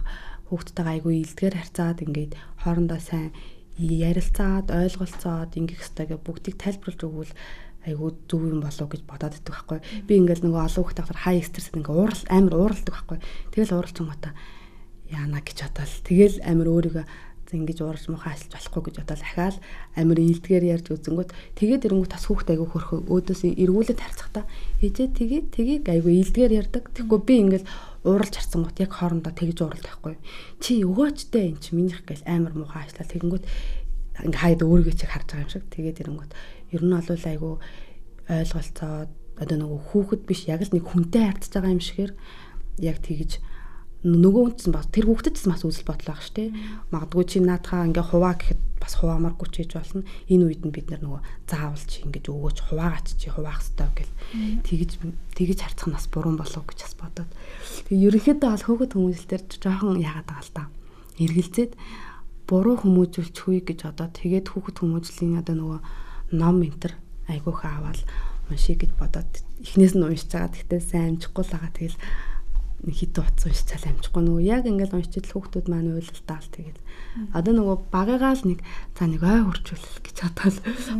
[0.51, 3.31] хүүхдтэйгээ айгүй илдгээр харьцаад ингээд хоорондоо сайн
[3.79, 7.33] ярилцаад ойлголцоод ингэх хэрэгтэй гэ бүгдийг тайлбарлаж өгвөл
[7.87, 9.79] айгуу зөв юм болов гэж бодоод идэх байхгүй.
[10.07, 13.19] Би ингээл нөгөө олон хүүхдээ хахаар хай стрессэд ингээ уурал амар ууралдаг байхгүй.
[13.51, 14.29] Тэгэл ууралч юм ата
[15.09, 15.95] яана гэж бодоол.
[16.05, 17.05] Тэгэл амар өөрийгөө
[17.53, 19.57] ингэж уурж муухай ажиллаж болохгүй гэж бодоол ахаал
[19.93, 24.45] амар ийдгээр ярьж үзэнгүүт тэгээд ирэнгүүт тас хүүхдээ айгуу хөрхөө өөдөөс эргүүлээд харцахтаа
[24.81, 26.83] ээжээ тэгээд тэгээд айгуу ийдгээр ярьдаг.
[26.91, 27.69] Тэгэхгүй би ингээл
[28.03, 30.15] ууралж харсан гот яг хоорондоо тэгж ууралт байхгүй.
[30.59, 33.45] Чи өгөөчтэй эн чи минийх гээл амар муухай ажиллаа тэгэнгүүт
[34.27, 36.31] ингээ хаяад өөрийгөө чиг харж байгаа юм шиг тэгээд ирэнгүүт
[36.75, 37.53] ер нь бол айгүй
[38.29, 39.11] ойлголцоод
[39.41, 42.13] одоо нөгөө хүүхэд биш яг л нэг хүнтэй харьцаж байгаа юм шигээр
[42.85, 43.31] яг тэгж
[44.03, 46.49] нөгөө үнц бас тэр хүүхдэд ч бас үзэл бодол байгаа шүү дээ.
[46.91, 50.03] Магадгүй чи наадхаа ингээ хуваа гэхэд бас хуваамааргүй ч хийж болно.
[50.27, 54.11] Энэ үед нь бид нөгөө заавал чи ингэж өгөөч хуваагач чи хуваах хэрэгтэй гэл
[54.67, 54.91] тэгж
[55.39, 57.31] тэгж харцах нь бас буруу болов гэж бас бодоод.
[57.87, 60.63] Тэг ерөнхийдөө бол хөөгд хүмүүжлэлтэр жоохон яагаад байгаа л та.
[61.23, 61.71] Эргэлзээд
[62.43, 65.79] буруу хүмүүжүүлч хүй гэж одоо тэгээд хүүхэд хүмүүжлийн одоо нөгөө
[66.35, 66.99] ном энтер
[67.31, 68.03] айгүйх аваад
[68.51, 69.31] уншиг гэж бодоод
[69.63, 70.51] эхнээс нь уншиж байгаа.
[70.51, 71.71] Тэгтээ сайн амжихгүй л байгаа.
[71.71, 71.97] Тэгэл
[72.83, 76.79] хитэ утас уншицал амжихгүй нөгөө яг ингээл уншчихл хүүхдүүд маань уйлалтаал тэгээд.
[77.31, 78.59] Одоо нөгөө багыгаа л нэг
[78.97, 80.57] за нэг ой хурцуулах гэж бодоод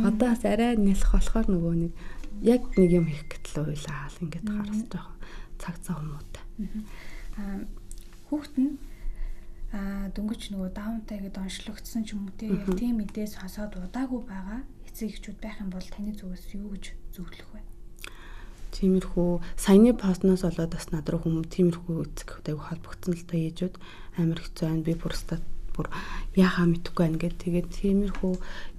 [0.08, 1.92] одоо бас арай нэлэх болохоор нөгөө нэг
[2.40, 5.18] яг нэг юм хийх гэтэл уйлаал ингээд хараас жоохон
[5.60, 6.34] цаг цаа хүмүүст.
[8.28, 8.72] хүүхэд нь
[9.74, 15.10] а дөнгөж нөгөө даунтай гэдээ онцлогдсон ч юм уу тийм мэдээс хосоод удаагүй байгаа эцэг
[15.10, 17.63] эхчүүд байх юм бол таны зүгээс юу гэж зөвлөх вэ?
[18.74, 23.74] Тиймэрхүү саяны постноос болоод бас над руу хүмүүс тиймэрхүү эцэг аягүй холбогдсон л та ээжүүд
[24.18, 24.82] амар хэцүү байна.
[24.82, 25.44] Би бүр стат
[25.74, 25.90] бүр
[26.38, 27.38] яхаа мэдхгүй байна гэд.
[27.42, 28.32] Тэгээд тиймэрхүү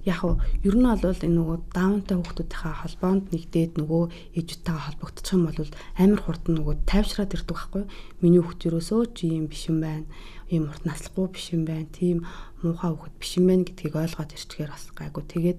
[0.08, 0.20] яг
[0.64, 4.02] ер нь бол энэ нөгөө даунтай хүүхдүүдийнхээ холбоонд нэгдээд нөгөө
[4.36, 5.70] ээжүүдтэйгээ холбогдчих юм бол
[6.00, 7.84] амар хурдан нөгөө тайвшраад ирдэг байхгүй
[8.24, 10.08] миний хүүхд юусоо чи юм биш юм байна.
[10.48, 11.88] Ийм урт наслахгүй биш юм байна.
[11.92, 12.24] Тийм
[12.64, 15.24] муухай хүүхд биш юм байна гэдгийг ойлгоод ирчихээр бас гайгүй.
[15.24, 15.58] Тэгээд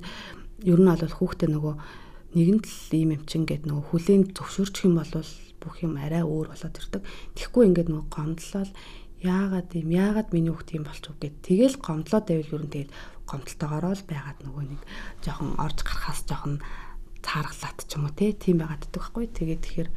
[0.65, 1.75] ер нь бол хүүхдээ нөгөө
[2.36, 5.11] нэгэн л ийм юм чин гэд нөгөө хүлийн зөвшөөрчих юм бол
[5.61, 7.03] бүх юм арай өөр болоод ирдэг.
[7.36, 8.71] Тэгэхгүй ингээд нөгөө гомдлол
[9.23, 12.93] яагаад юм яагаад миний хүүхд юм болчих вэ гэд тэгэл гомдлоод байвал ер нь тэгэл
[13.25, 14.82] гомдолтойгоороо л байгаад нөгөө нэг
[15.25, 16.55] жоохон орж гарахаас жоохон
[17.25, 19.89] цааргалаад ч юм уу те тийм байгаад ддэг байхгүй тэгээд тэгэхээр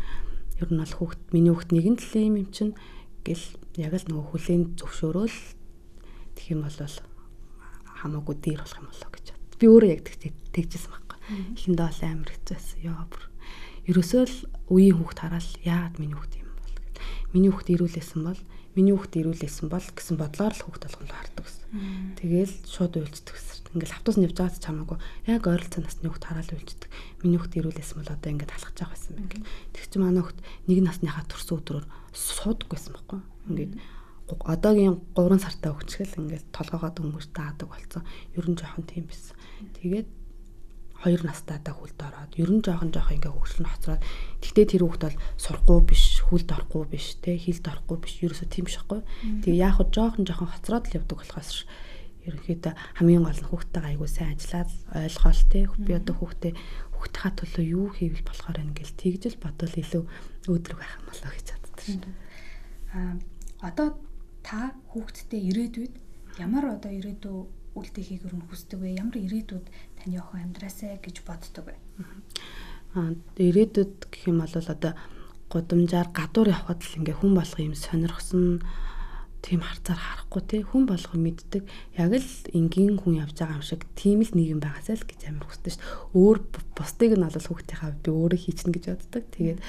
[0.64, 2.72] ер нь бол хүүхд миний хүүхд нэгэн талын юм чинь
[3.28, 3.45] гэл
[3.76, 5.39] яг л нөгөө хүлийн зөвшөөрөөл
[6.35, 6.78] тэгэх юм бол
[8.01, 9.53] хамаагүй дээр болох юм болоо гэж бод.
[9.61, 10.01] Би өөрөө яг
[10.57, 11.09] тэгжсэн байхгүй.
[11.57, 12.78] Эхэндээ бол амар хэцүүсэн.
[12.85, 13.24] Яа бүр.
[13.91, 14.37] Ерөөсөө л
[14.70, 16.97] үеийн хүүхд хараад яагаад миний хүүхд юм бол гэд.
[17.33, 18.41] Миний хүүхд ирүүлсэн бол
[18.74, 21.64] миний хүүхд ирүүлсэн бол гэсэн бодлоор л хүүхд болгоно хардаг гэсэн.
[22.18, 23.74] Тэгээл шууд уйлждаг гэсэн.
[23.74, 26.91] Ингээл автобус нэвж байгаад ч хамаагүй яг ойролцоо насны хүүхд хараал уйлждаг.
[27.22, 29.51] Миний хүүхд ирүүлсэн бол одоо ингээд алхаж байгаа байсан юм ингээл.
[29.74, 30.39] Тэг чи манай хүүхд
[30.70, 33.20] нэг насныхаа төрсөн өдрөөр суудаггүйсэн байхгүй.
[33.51, 33.72] Ингээд
[34.39, 38.03] одоогийн 3 сартай хөвчгөл ингээд толгоогоо дөнгөж даадаг болсон.
[38.39, 39.35] Ер нь жоохон тийм байсан.
[39.78, 40.07] Тэгээд
[41.01, 44.03] хоёр настайдаа хүлд ороод ер нь жоохон жоохон ингээ хөвгөл нь хоцроод.
[44.44, 48.64] Тэгтээ тэр хүүхд бол сурахгүй биш хүлд орохгүй биш те хилд орохгүй биш ерөөсөө тийм
[48.68, 49.01] биш хгүй
[49.40, 51.64] тэг яг хоо жоохон жоохон хоцроод л явдаг болохоос
[52.28, 56.53] ерөнхийдөө хамгийн гол нь хүүхдтэйгээ айгуу сайн ажиллаад ойлгоол те би одоо хүүхдээ
[56.92, 60.05] хүүхдийнхаа төлөө юу хийвэл болохоор ингээл тэгжэл бодвол илүү
[60.53, 62.01] өөдрөг байх юм болоо гэж боддог шин
[62.92, 63.16] а
[63.64, 63.88] одоо
[64.44, 65.94] та хүүхдтэй ирээдүйд
[66.44, 67.48] ямар одоо ирээдүй
[67.78, 68.98] үлдээ хийгэр нь хүсдэг вэ?
[68.98, 69.66] Ямар ирээдүйд
[70.01, 71.76] таны охин амьдраасаа гэж боддог вэ?
[72.96, 74.92] Аа ирээдүйд гэх юм бол одоо
[75.53, 78.64] гудамжаар гадуур явхад л ингээ хүн болго юм сонирхсон
[79.40, 81.64] тийм харцаар харахгүй те хүн болго мэддэг
[81.96, 85.48] яг л энгийн хүн явж байгаа юм шиг тийм л нийгэм байгаасаа л гэж амар
[85.48, 86.16] хүсдэг шүү дээ.
[86.16, 86.38] Өөр
[86.76, 89.24] бусдыг нь бол хүүхдийнхаа би өөрөө хийчихнэ гэж боддог.
[89.32, 89.61] Тэгээд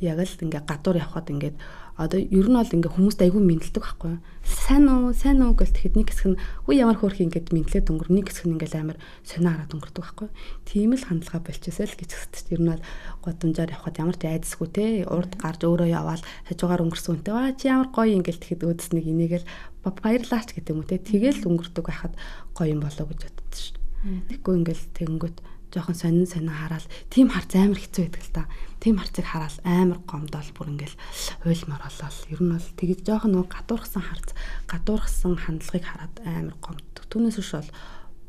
[0.00, 1.56] яг л ингээ гадуур явхад ингээд
[1.96, 4.14] одоо ер нь бол ингээ хүмүүст айгүй мэдлдэг байхгүй
[4.44, 8.10] сайн уу сайн уу гэл тэгэхэд нэг хэсэг нь үе ямар хөөрх ингээд мэдлээд өнгөр
[8.12, 10.28] нэг хэсэг нь ингээл амар сонио хараад өнгөрдөг байхгүй
[10.64, 12.82] тийм л хандлага болчихсоо л гэж хэсэгт ер нь бол
[13.24, 17.68] годамжаар явхад ямар ч айдсгүй те урд гарч өөрөө яваал хажуугаар өнгөрсөн үнтэй ваа чи
[17.68, 19.46] ямар гоё ингээл тэгэхэд өөдс нэг инээгээл
[19.82, 21.02] баярлаач гэдэг юм те.
[21.02, 22.14] Тэгэл өнгөрдөг байхад
[22.54, 25.36] гоё юм болоо гэж боддоо шүү тэгэхгүй ингээл тэгэнгүүт
[25.72, 28.44] жоохон сонин сонин хараал тийм харц амар хэцүү байдаг л та.
[28.78, 30.96] Тийм харцыг хараал амар гомдол бүр ингээл
[31.42, 32.18] хуйлмар болол.
[32.28, 34.28] Ер нь бол тэгэж жоохон нөгөө гадуурхсан харц,
[34.68, 37.04] гадуурхсан хандлагыг хараад амар гомддог.
[37.08, 37.70] Түүнээс биш бол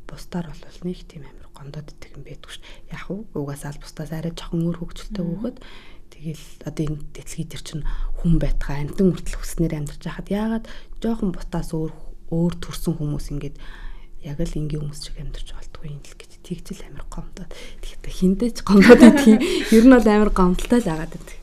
[0.07, 2.63] бусдаар бол нэг тийм амар гомдоод идэх юм байдаг ш.
[2.87, 5.57] Яг угаасаа л бусдаас арай жоохон өөр хөвгчлөлтэй хөөхөд
[6.13, 7.83] тэгэл одоо энэ дэлхий дээр чинь
[8.21, 10.65] хүн байтгаа амтан хүртэл хүснээр амьдарч байхад яагаад
[11.01, 11.91] жоохон бутаас өөр
[12.29, 13.57] өөр төрсэн хүмүүс ингээд
[14.23, 18.55] яг л ингийн хүмүүс шиг амьдарч болтгүй юм л гэж тэгжэл амар гомдоод тэгэхдээ хиндэж
[18.67, 21.37] гомдоод идэх ер нь бол амар гомдолтой л агаад байдаг.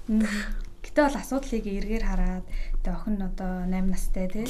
[0.84, 2.46] Гэтэ бол асуудлыг эргээр хараад
[2.84, 4.44] тэгээ охин нь одоо 8 настай тий.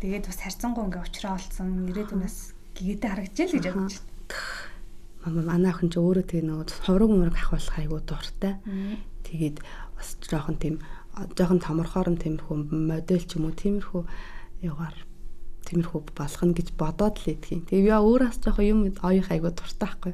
[0.00, 2.38] Тэгээд бас харьцангуй ингээ уучраа олцсон ирээдүйнээс
[2.78, 5.44] гэгээдэ харагдаж л гэж бодож байна.
[5.48, 8.54] Манай охин ч өөрөө тэгээ нөгөө хувраг мураг ахуулах айгуу дуртай.
[9.26, 9.56] Тэгээд
[9.96, 10.76] бас жоохон тийм
[11.34, 14.02] жоохон томорхоор нь тиймэрхүү модель ч юм уу тиймэрхүү
[14.62, 14.96] ягаар
[15.68, 17.62] тиймэрхүү болгоно гэж бодоод л идэх юм.
[17.68, 20.12] Тэгээ яа өөрөөс жоохон юм оёх айгуу дуртай байхгүй.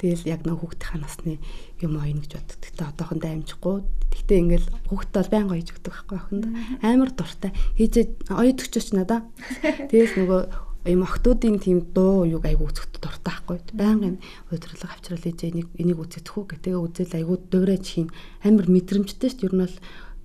[0.00, 1.36] Тэгэл яг нэг хүүхдийн насны
[1.84, 2.58] юм оёно гэж боддог.
[2.64, 3.76] Гэтэ одоохондоо амжихгүй.
[4.16, 6.44] Гэтэ ингээл хүүхдтэй бол байнга ойж өгдөг байхгүй охинд.
[6.80, 7.52] Амар дуртай.
[7.76, 9.20] Хийжээ оёд өгчөөч надаа.
[9.92, 10.40] Тэгэл нөгөө
[10.86, 13.58] юм охтуудын тийм дуу юг айгуу үзэхэд дуртай байхгүй.
[13.74, 14.16] Байнгын
[14.54, 18.08] удирлага авчрал ээжээ энийг энийг үзэдэх үү гэтээгээ үзэл айгуу дуурайж хийн.
[18.46, 19.50] Амар мэдрэмжтэй шүү.
[19.50, 19.76] Ер нь бол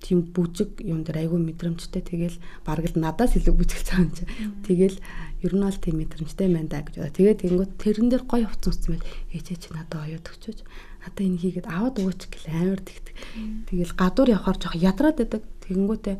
[0.02, 2.36] тийм бүжиг юм дээр айгүй мэдрэмжтэй тэгэл
[2.66, 4.26] бараг л надаас илүү байгаа юм чи.
[4.66, 4.98] Тэгэл
[5.46, 7.14] ер нь бол тийм мэдрэмжтэй байна да гэж бодоо.
[7.14, 10.58] Тэгээд тэнгууд тэрэн дээр гоё хувцас үссэн байл ээжээ чи надад оёод өгчөөж
[11.06, 13.14] надаа энэ хийгээд аваад өгөөч гэл амар тэгдэг.
[13.70, 15.42] Тэгэл гадуур явахаар жоох ядраад байдаг.
[15.62, 16.16] Тэнгүүтээ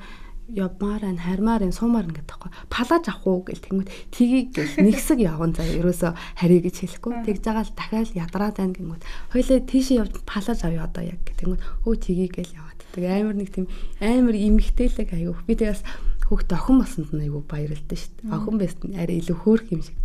[0.51, 5.18] явмаар ань хармаар ань суумаар ингээд тахгүй палаж авах уу гэл тэгмэд тгий гэл нэгсэг
[5.22, 7.12] явган заа ерөөсө харий гэж хэлэхгүй.
[7.22, 11.62] Тэгж байгаа л дахиад ядраад байна гингүүд хоёлаа тийшээ явж палаж авъя одоо яг тэгмэд
[11.86, 13.66] өө тгий гэл яваад тэг амар нэг тийм
[14.03, 15.43] амар имэгтэйлэг аягүй.
[15.47, 15.82] Би тэгээс
[16.26, 18.32] хүүхд охин болсонд нь аягүй баярлалтай шүү дээ.
[18.32, 19.97] Охин байсан арай илүү хөөрх юм шиг.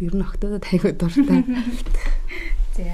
[0.00, 1.40] Ер нь октодод аягүй дуртай.
[2.76, 2.84] За.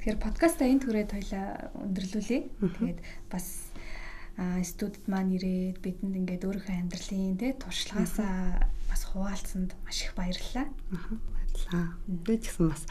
[0.00, 2.40] Тэгэхээр подкаста энэ түрээд хоёлаа өндөрлүүлье.
[2.50, 2.98] Тэгээд
[3.30, 3.69] бас
[4.64, 10.66] студид маань ирээд бидэнд ингээд өөрийнхөө амьдралын тий туршлагаасаа бас хуваалцсанд маш их баярлалаа.
[10.94, 11.94] Аа баярлалаа.
[12.06, 12.84] Би ч гэсэн бас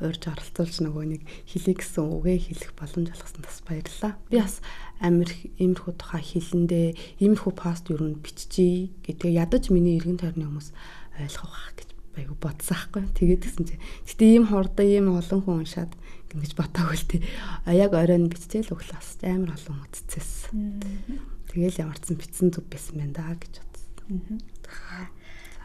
[0.00, 4.12] урьж оролцуулж нөгөө нэг хэлий гэсэн үгээ хэлэх боломж олгосон бас баярлалаа.
[4.30, 4.60] Би бас
[5.00, 6.88] амир иймэрхүү тухай хэлэндээ
[7.22, 10.68] иймэрхүү пост юу н биччихье гэдэг ядаж миний эргэн тойрны хүмүүс
[11.20, 11.89] ойлгох байх
[12.20, 13.02] гэж байг бодсон аахгүй.
[13.16, 15.92] Тэгээд гэсэн чинь гэтээ ийм хурдан ийм олон хүн уншаад
[16.36, 17.20] ингэж ботоогүй л тий.
[17.64, 20.52] А яг оройн биччихэл өглөөс амар олон үтцээс.
[21.48, 24.38] Тэгэл ямарчсан бичсэн зүг байсан байна да гэж бодсон.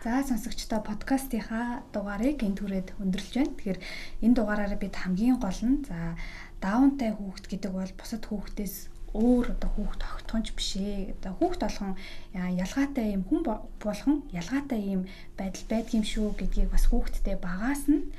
[0.06, 3.53] За сонсогчдоо подкастынхаа дугаарыг энэ түрээд өндөрлж байна.
[3.58, 3.80] Тэгэхээр
[4.24, 6.14] энэ дугаараараа бид хамгийн гол нь за
[6.62, 11.16] даунтай хүүхэд гэдэг бол бусад хүүхдээс өөр одоо хүүхд тогтхонч биш ээ.
[11.16, 11.93] Одоо хүүхд болгон
[12.36, 13.41] ялгаатай юм хүн
[13.80, 15.01] болгон ялгаатай юм
[15.39, 18.11] байдал байдгийм шүү гэдгийг бас хүүхдтэй багаас нь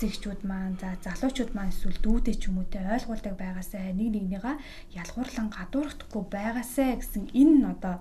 [0.00, 4.56] эцэгчүүд маань за залуучууд маань эсвэл дүүдээ ч юм уу те ойлгуулдаг байгаасай нэг нэгнийгаа
[4.96, 7.94] ялгуурлан гадуурхдаггүй байгаасай гэсэн энэ одоо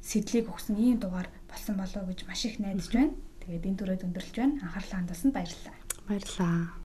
[0.00, 3.14] сэтлийг өгсөн ийм дугаар болсон болов уу гэж маш их найдаж байна.
[3.44, 4.58] Тэгээд энэ төрөд өндөрлж байна.
[4.64, 5.76] Анхаарлаа хандуулсанд баярлалаа.
[6.08, 6.72] Баярлалаа.